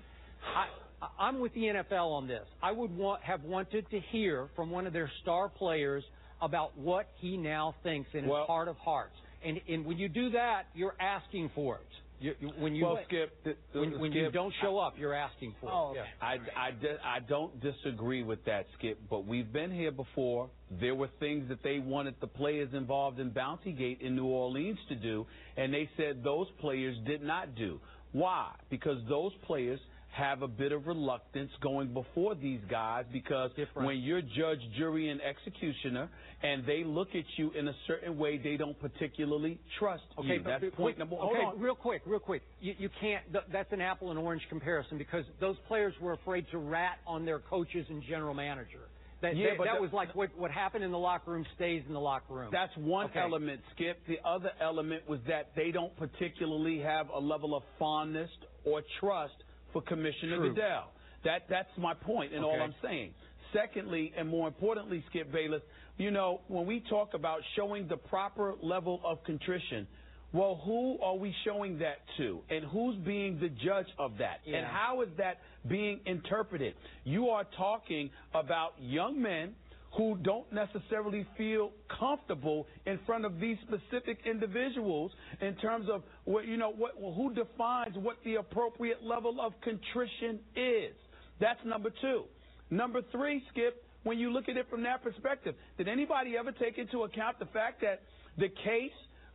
[0.56, 2.46] I, I'm with the NFL on this.
[2.62, 6.04] I would want, have wanted to hear from one of their star players
[6.42, 9.16] about what he now thinks in Well- his heart of hearts.
[9.44, 11.82] And, and when you do that, you're asking for it.
[12.22, 15.14] You, you, when you well, Skip, th- th- when, when you don't show up, you're
[15.16, 15.98] asking for Oh, it.
[16.00, 16.10] okay.
[16.22, 16.28] Yeah.
[16.28, 20.52] I, I, di- I don't disagree with that, Skip, but we've been here before.
[20.80, 24.96] There were things that they wanted the players involved in Bountygate in New Orleans to
[24.96, 25.26] do,
[25.58, 27.80] and they said those players did not do.
[28.12, 28.52] Why?
[28.70, 29.80] Because those players
[30.12, 33.88] have a bit of reluctance going before these guys because Different.
[33.88, 36.10] when you're judge, jury, and executioner,
[36.44, 40.44] and they look at you in a certain way, they don't particularly trust Okay, you.
[40.44, 41.16] That's point number.
[41.16, 41.60] Hold okay, on.
[41.60, 42.42] real quick, real quick.
[42.60, 43.24] You, you can't.
[43.32, 47.26] Th- that's an apple and orange comparison because those players were afraid to rat on
[47.26, 48.80] their coaches and general manager.
[49.22, 51.46] That, Yeah, that, but that the- was like what what happened in the locker room
[51.56, 52.50] stays in the locker room.
[52.52, 53.20] That's one Okay.
[53.20, 54.06] element, Skip.
[54.08, 58.30] The other element was that they don't particularly have a level of fondness
[58.66, 59.36] or trust
[59.74, 60.54] for Commissioner True.
[60.54, 60.92] Goodell.
[61.24, 63.14] That that's my point in all I'm saying.
[63.54, 65.62] Secondly, and more importantly, Skip Bayless,
[65.98, 69.88] you know, when we talk about showing the proper level of contrition,
[70.34, 72.40] well, who are we showing that to?
[72.50, 74.40] And who's being the judge of that?
[74.48, 76.74] And how is that being interpreted?
[77.04, 79.54] You are talking about young men
[79.98, 85.12] who don't necessarily feel comfortable in front of these specific individuals
[85.42, 90.40] in terms of what you know what who defines what the appropriate level of contrition
[90.56, 90.94] is.
[91.40, 92.24] That's number 2.
[92.70, 96.78] Number 3, Skip, when you look at it from that perspective, did anybody ever take
[96.78, 98.02] into account the fact that
[98.38, 98.92] the case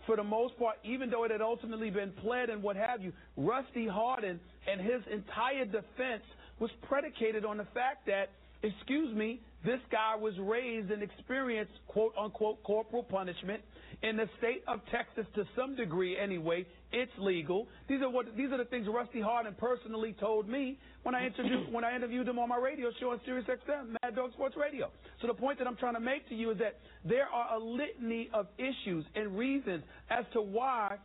[0.07, 3.13] for the most part, even though it had ultimately been pled and what have you,
[3.37, 4.41] Rusty Hardin
[4.71, 6.23] and his entire defense
[6.61, 8.31] was predicated on the fact that,
[8.63, 13.63] excuse me, this guy was raised and experienced quote unquote corporal punishment
[14.03, 16.65] in the state of Texas to some degree anyway.
[16.93, 17.67] It's legal.
[17.89, 21.73] These are what these are the things Rusty Hardin personally told me when I interviewed
[21.73, 24.91] when I interviewed him on my radio show on Sirius XM, Mad Dog Sports Radio.
[25.21, 27.59] So the point that I'm trying to make to you is that there are a
[27.59, 30.97] litany of issues and reasons as to why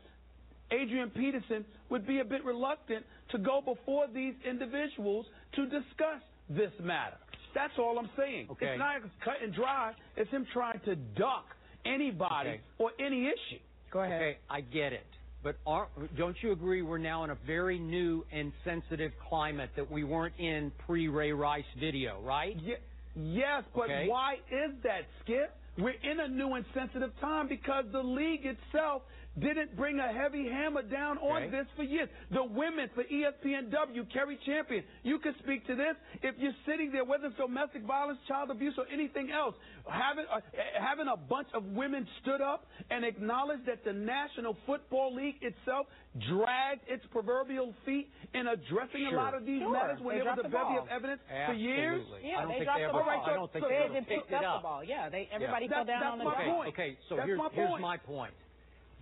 [0.71, 5.25] Adrian Peterson would be a bit reluctant to go before these individuals
[5.55, 7.17] to discuss this matter.
[7.53, 8.47] That's all I'm saying.
[8.51, 8.67] Okay.
[8.67, 9.93] It's not cut and dry.
[10.17, 11.45] It's him trying to duck
[11.85, 12.61] anybody Okay.
[12.77, 13.59] or any issue.
[13.91, 14.21] Go ahead.
[14.21, 15.05] Okay, I get it.
[15.43, 15.87] But are,
[16.17, 20.35] don't you agree we're now in a very new and sensitive climate that we weren't
[20.37, 22.55] in pre Ray Rice video, right?
[22.57, 22.75] Ye-
[23.15, 24.07] yes, but Okay.
[24.07, 25.55] why is that, Skip?
[25.77, 29.01] We're in a new and sensitive time because the league itself
[29.39, 31.49] didn't bring a heavy hammer down on Okay.
[31.51, 32.09] this for years.
[32.31, 35.95] The women for ESPNW, Kerry Champion, you can speak to this.
[36.21, 39.55] If you're sitting there, whether it's domestic violence, child abuse, or anything else,
[39.87, 40.41] having a,
[40.79, 45.87] having a bunch of women stood up and acknowledged that the National Football League itself
[46.27, 49.17] dragged its proverbial feet in addressing Sure.
[49.17, 49.71] a lot of these Sure.
[49.71, 50.79] matters when They there was a the bevy ball.
[50.83, 52.03] of evidence for years.
[52.21, 53.03] Yeah, I don't they think dropped they the ball.
[53.07, 54.61] Right, so- I don't think so they They ever didn't picked pick it up up.
[54.61, 54.83] the ball.
[54.83, 55.71] Yeah, they everybody Yeah.
[55.71, 56.51] fell That- down on that's the my ground.
[56.57, 56.67] point.
[56.75, 58.33] Okay, so That's here's, my here's my point.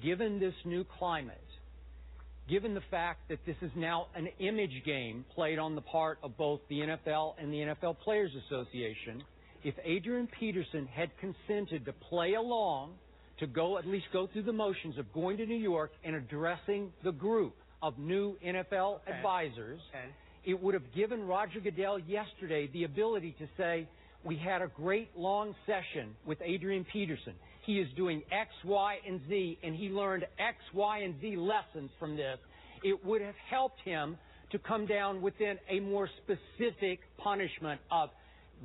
[0.03, 1.37] Given this new climate,
[2.49, 6.37] given the fact that this is now an image game played on the part of
[6.37, 9.23] both the NFL and the NFL Players Association,
[9.63, 12.91] if Adrian Peterson had consented to play along,
[13.39, 16.91] to go at least go through the motions of going to New York and addressing
[17.03, 20.05] the group of new NFL advisors, Okay.
[20.45, 23.87] it would have given Roger Goodell yesterday the ability to say,
[24.23, 27.33] we had a great long session with Adrian Peterson.
[27.69, 31.91] He is doing X, Y, and Z, and he learned X, Y, and Z lessons
[31.99, 32.39] from this.
[32.83, 34.17] It would have helped him
[34.51, 38.09] to come down within a more specific punishment of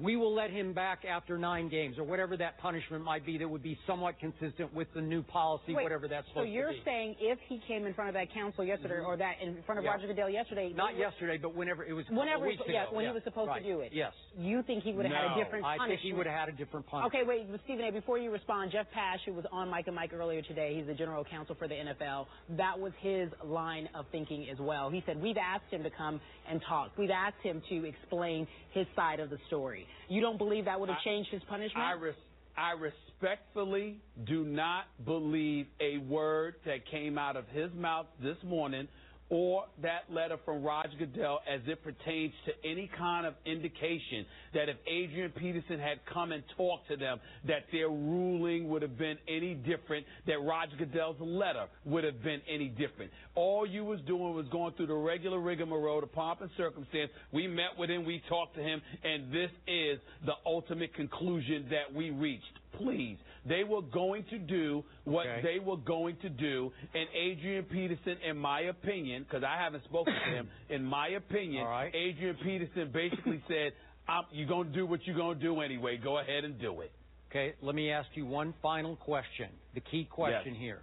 [0.00, 3.48] we will let him back after nine games or whatever that punishment might be that
[3.48, 7.38] would be somewhat consistent with the new policy, Wait, whatever that's so you're saying if
[7.48, 9.06] he came in front of that council yesterday mm-hmm.
[9.06, 9.92] or that in front of Yeah.
[9.92, 12.86] Roger Goodell yesterday, Not yesterday, but whenever it was Whenever, yes, ago.
[12.90, 13.10] when yeah.
[13.10, 13.62] he was supposed Right.
[13.62, 13.92] to do it.
[13.92, 14.12] Yes.
[14.36, 15.82] You think he would have had a different punishment?
[15.82, 17.14] I think he would have had a different punishment.
[17.14, 17.92] Okay, wait, Stephen A.
[17.92, 20.94] Before you respond, Jeff Pash, who was on Mike and Mike earlier today, he's the
[20.94, 22.26] general counsel for the NFL.
[22.56, 24.90] That was his line of thinking as well.
[24.90, 26.90] He said we've asked him to come and talk.
[26.98, 29.83] We've asked him to explain his side of the story.
[30.08, 31.84] You don't believe that would have changed his punishment?
[31.84, 32.14] I, res-
[32.56, 38.88] I respectfully do not believe a word that came out of his mouth this morning
[39.30, 44.68] or that letter from Roger Goodell as it pertains to any kind of indication that
[44.68, 49.16] if Adrian Peterson had come and talked to them, that their ruling would have been
[49.26, 53.10] any different, that Roger Goodell's letter would have been any different.
[53.34, 57.10] All you was doing was going through the regular rigmarole, the pomp and circumstance.
[57.32, 61.96] We met with him, we talked to him, and this is the ultimate conclusion that
[61.96, 62.44] we reached.
[62.78, 63.18] Please.
[63.46, 65.42] They were going to do what Okay.
[65.42, 70.14] they were going to do, and Adrian Peterson, in my opinion, because I haven't spoken
[70.14, 71.94] to him, in my opinion, right.
[71.94, 73.72] Adrian Peterson basically said,
[74.08, 75.98] I'm, "You're going to do what you're going to do anyway.
[75.98, 76.92] Go ahead and do it."
[77.30, 79.48] Okay, let me ask you one final question.
[79.74, 80.60] The key question Yes.
[80.60, 80.82] here.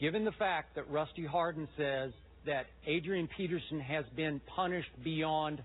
[0.00, 2.12] Given the fact that Rusty Hardin says
[2.46, 5.62] that Adrian Peterson has been punished beyond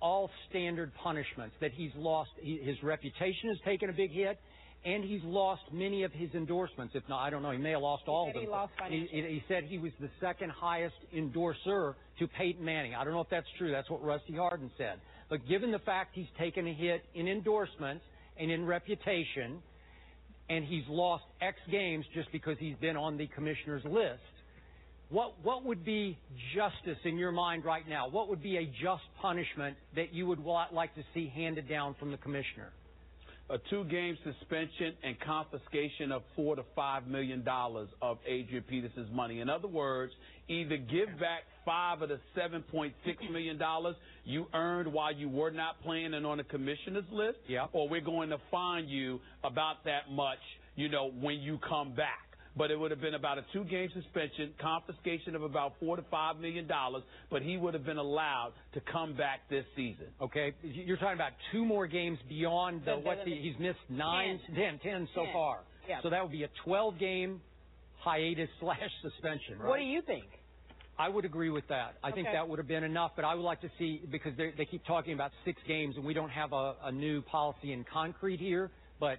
[0.00, 4.38] all standard punishments, that he's lost, he, his reputation has taken a big hit,
[4.86, 6.94] and he's lost many of his endorsements.
[6.94, 8.52] If not, I don't know, he may have lost all said of he them.
[8.52, 12.94] lost he, he said he was the second highest endorser to Peyton Manning.
[12.94, 13.72] I don't know if that's true.
[13.72, 15.00] That's what Rusty Hardin said.
[15.28, 18.04] But given the fact he's taken a hit in endorsements
[18.38, 19.60] and in reputation,
[20.48, 24.20] and he's lost X games just because he's been on the commissioner's list.
[25.08, 26.16] What what would be
[26.54, 28.08] justice in your mind right now?
[28.08, 32.12] What would be a just punishment that you would like to see handed down from
[32.12, 32.72] the commissioner?
[33.48, 39.40] A two-game suspension and confiscation of four to five million dollars of Adrian Peterson's money.
[39.40, 40.12] In other words,
[40.48, 43.94] either give back five of the seven point six million dollars
[44.24, 47.38] you earned while you were not playing and on the commissioner's list,
[47.72, 50.38] or we're going to fine you about that much,
[50.74, 52.25] you know, when you come back.
[52.56, 56.38] But it would have been about a two-game suspension, confiscation of about four to five
[56.38, 60.06] million dollars, but he would have been allowed to come back this season.
[60.22, 63.78] Okay, you're talking about two more games beyond the The- what the- the, he's missed
[63.90, 64.56] nine, Ten.
[64.56, 65.32] ten, ten so Ten.
[65.34, 65.64] far.
[65.86, 66.00] Yeah.
[66.02, 67.42] So that would be a 12 game
[67.98, 69.58] hiatus slash suspension.
[69.58, 69.68] Right?
[69.68, 70.24] What do you think?
[70.98, 71.96] I would agree with that.
[72.02, 74.52] I think that would have been enough, but I would like to see because they
[74.56, 77.84] they keep talking about six games, and we don't have a, a new policy in
[77.84, 79.18] concrete here, but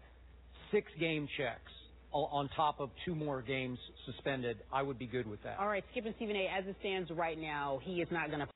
[0.72, 1.77] six game checks o-
[2.12, 4.58] on top of two more games suspended.
[4.72, 5.58] I would be good with that.
[5.60, 6.48] All right, Skip and Stephen A.
[6.48, 8.48] As it stands right now, he is not going to.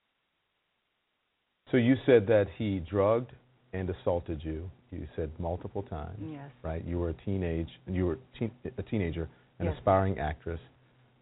[1.72, 3.32] So you said that he drugged
[3.74, 4.70] and assaulted you.
[4.92, 6.18] You said multiple times.
[6.22, 6.50] Yes.
[6.64, 6.84] Right.
[6.86, 7.70] You were a teenage.
[7.88, 9.30] You were teen, a teenager,
[9.60, 9.76] an Yes.
[9.78, 10.60] aspiring actress.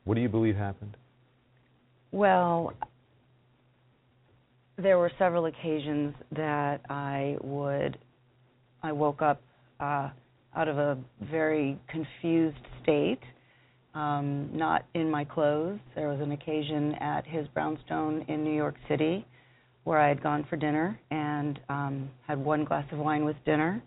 [0.05, 0.97] What do you believe happened?
[2.11, 2.73] Well,
[4.77, 7.99] there were several occasions that I would,
[8.81, 9.41] I woke up
[9.79, 10.09] uh,
[10.55, 10.97] out of a
[11.31, 13.19] very confused state,
[13.93, 15.79] um, not in my clothes.
[15.95, 19.25] There was an occasion at his brownstone in New York City
[19.83, 23.81] where I had gone for dinner and um, had one glass of wine with dinner.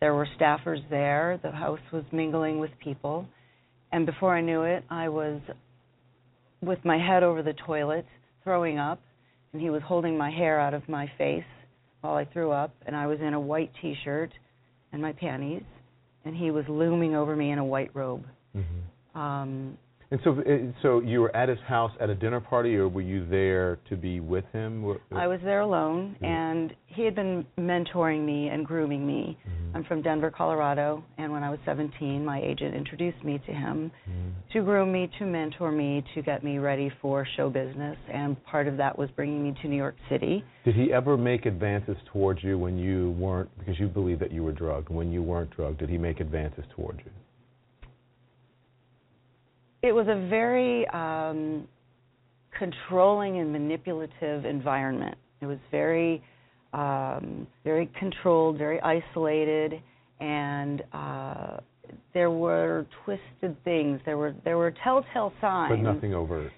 [0.00, 1.38] There were staffers there.
[1.42, 3.26] The house was mingling with people.
[3.92, 5.40] And before I knew it, I was
[6.62, 8.06] with my head over the toilet,
[8.44, 9.00] throwing up,
[9.52, 11.44] and he was holding my hair out of my face
[12.00, 14.32] while I threw up, and I was in a white t shirt
[14.92, 15.62] and my panties,
[16.24, 18.26] and he was looming over me in a white robe.
[18.56, 19.18] Mm-hmm.
[19.18, 19.78] Um,
[20.12, 23.00] and so, uh, so you were at his house at a dinner party, or were
[23.00, 24.84] you there to be with him?
[25.10, 26.24] I was there alone, mm-hmm.
[26.26, 29.38] and he had been mentoring me and grooming me.
[29.48, 29.76] Mm-hmm.
[29.78, 33.90] I'm from Denver, Colorado, and when I was 17, my agent introduced me to him
[34.06, 34.28] mm-hmm.
[34.52, 38.68] to groom me, to mentor me, to get me ready for show business, and part
[38.68, 40.44] of that was bringing me to New York City.
[40.66, 44.44] Did he ever make advances towards you when you weren't, because you believe that you
[44.44, 45.78] were drugged, when you weren't drugged?
[45.78, 47.10] Did he make advances towards you?
[49.82, 51.66] It was a very um,
[52.56, 55.16] controlling and manipulative environment.
[55.40, 56.22] It was very,
[56.72, 59.82] um, very controlled, very isolated,
[60.20, 61.56] and uh,
[62.14, 64.00] there were twisted things.
[64.06, 65.70] There were there were telltale signs.
[65.70, 66.52] But nothing overt.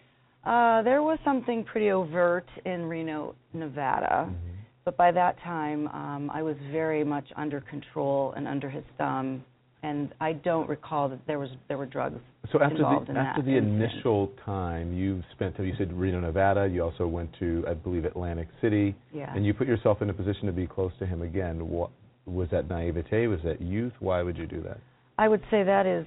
[0.45, 4.29] Uh, there was something pretty overt in Reno, Nevada.
[4.29, 4.37] Mm-hmm.
[4.85, 9.43] But by that time, um, I was very much under control and under his thumb
[9.85, 12.21] and I don't recall that there was there were drugs
[12.51, 16.21] so after involved the in after that the initial time you spent you said Reno
[16.21, 18.95] Nevada you also went to I believe Atlantic City.
[19.13, 19.33] Yeah.
[19.35, 21.69] and you put yourself in a position to be close to him again.
[21.69, 21.91] What
[22.27, 23.27] was that naivete?
[23.27, 23.93] Was that youth?
[24.01, 24.79] Why would you do that?
[25.19, 26.07] I would say that is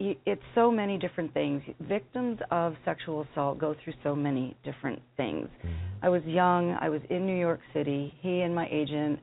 [0.00, 1.62] it's so many different things.
[1.80, 5.48] Victims of sexual assault go through so many different things.
[5.58, 6.06] Mm-hmm.
[6.06, 6.76] I was young.
[6.80, 8.14] I was in New York City.
[8.20, 9.18] He and my agent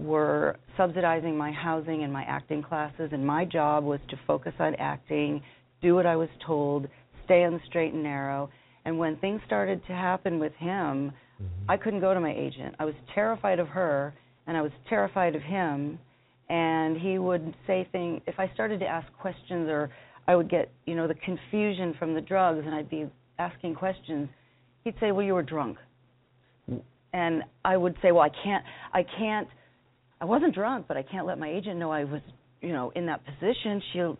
[0.00, 4.74] were subsidizing my housing and my acting classes, and my job was to focus on
[4.76, 5.42] acting,
[5.82, 6.88] do what I was told,
[7.24, 8.50] stay on the straight and narrow.
[8.84, 11.70] And when things started to happen with him, mm-hmm.
[11.70, 12.74] I couldn't go to my agent.
[12.78, 14.14] I was terrified of her,
[14.46, 15.98] and I was terrified of him.
[16.48, 19.90] And he would say things, if I started to ask questions, or
[20.26, 23.06] I would get, you know, the confusion from the drugs, and I'd be
[23.38, 24.28] asking questions,
[24.84, 25.78] he'd say, Well, you were drunk.
[26.70, 26.80] Mm.
[27.12, 29.48] And I would say, Well, I can't, I can't
[30.20, 32.20] I wasn't drunk, but I can't let my agent know I was,
[32.60, 33.82] you know, in that position.
[33.92, 34.18] She'll,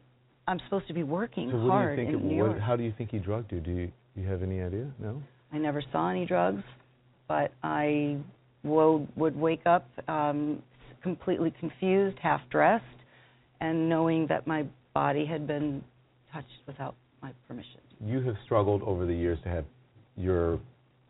[0.49, 2.61] I'm supposed to be working so hard do you think in it, New what, York.
[2.61, 3.61] How do you think he drugged you?
[3.61, 4.91] Do you, do you have any idea?
[4.99, 5.23] No.
[5.53, 6.63] I never saw any drugs,
[7.29, 8.17] but I
[8.65, 10.63] would, would wake up um,
[11.03, 12.85] completely confused, half dressed,
[13.61, 14.65] and knowing that my
[14.95, 15.83] body had been
[16.33, 17.81] touched without my permission.
[18.03, 19.65] You have struggled over the years to have
[20.17, 20.59] your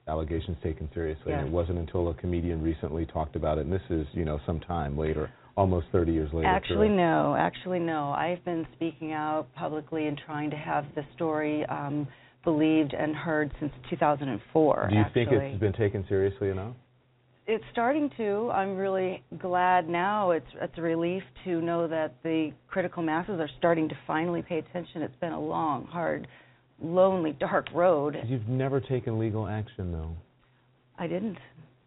[0.09, 1.27] allegations taken seriously.
[1.29, 1.39] Yes.
[1.41, 4.41] And it wasn't until a comedian recently talked about it, and this is, you know,
[4.47, 6.49] some time later, almost 30 years later.
[6.49, 6.93] Actually, correct?
[6.93, 7.37] no.
[7.39, 8.11] Actually, no.
[8.11, 12.07] I've been speaking out publicly and trying to have the story um,
[12.45, 14.89] believed and heard since 2004.
[14.89, 15.25] Do you actually.
[15.25, 16.75] think it's been taken seriously enough?
[17.47, 18.51] It's starting to.
[18.53, 20.31] I'm really glad now.
[20.31, 24.59] It's it's a relief to know that the critical masses are starting to finally pay
[24.59, 25.03] attention.
[25.03, 26.29] It's been a long, hard
[26.83, 28.17] lonely, dark road.
[28.27, 30.17] You've never taken legal action, though.
[30.99, 31.39] I didn't.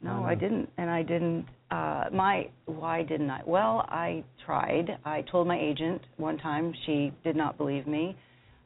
[0.01, 1.45] No, Why I didn't, and I didn't.
[1.71, 3.41] Uh, my why didn't I?
[3.45, 4.97] Well, I tried.
[5.05, 6.73] I told my agent one time.
[6.85, 8.15] She did not believe me.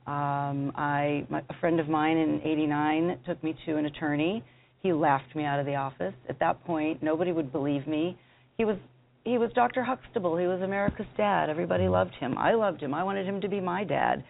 [0.08, 4.44] Um, I my, a friend of mine in '89 took me to an attorney.
[4.82, 6.14] He laughed me out of the office.
[6.28, 8.18] At that point, nobody would believe me.
[8.58, 8.78] He was
[9.24, 9.84] he was Dr.
[9.84, 10.38] Huxtable.
[10.38, 11.50] He was America's dad.
[11.50, 12.36] Everybody loved him.
[12.38, 12.96] I loved him.
[12.96, 14.24] I wanted him to be my dad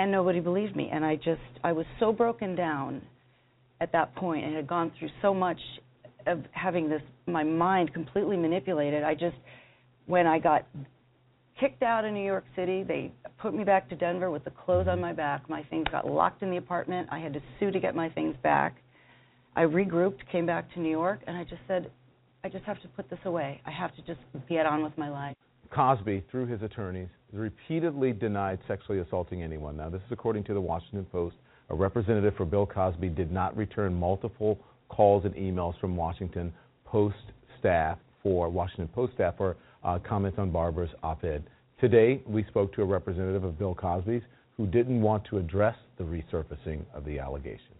[0.00, 0.88] and nobody believed me.
[0.90, 3.02] And i just i was so broken down
[3.80, 5.60] at that point and had gone through so much
[6.26, 9.02] of having this my mind completely manipulated.
[9.02, 9.36] I just
[10.06, 10.66] when i got
[11.58, 14.88] kicked out of new york city they put me back to denver with the clothes
[14.88, 15.48] on my back.
[15.50, 17.08] My things got locked in the apartment.
[17.12, 18.76] I had to sue to get my things back.
[19.54, 21.90] I regrouped came back to new york and i just said
[22.42, 23.60] i just have to put this away.
[23.66, 25.36] I have to just get on with my life
[25.70, 29.76] Cosby, through his attorneys, repeatedly denied sexually assaulting anyone.
[29.76, 31.36] Now, this is according to the Washington Post.
[31.70, 36.52] A representative for Bill Cosby did not return multiple calls and emails from Washington
[36.84, 37.16] Post
[37.58, 41.44] staff for Washington Post staff for uh, comments on Barbara's op-ed.
[41.80, 44.22] Today, we spoke to a representative of Bill Cosby's
[44.56, 47.79] who didn't want to address the resurfacing of the allegations.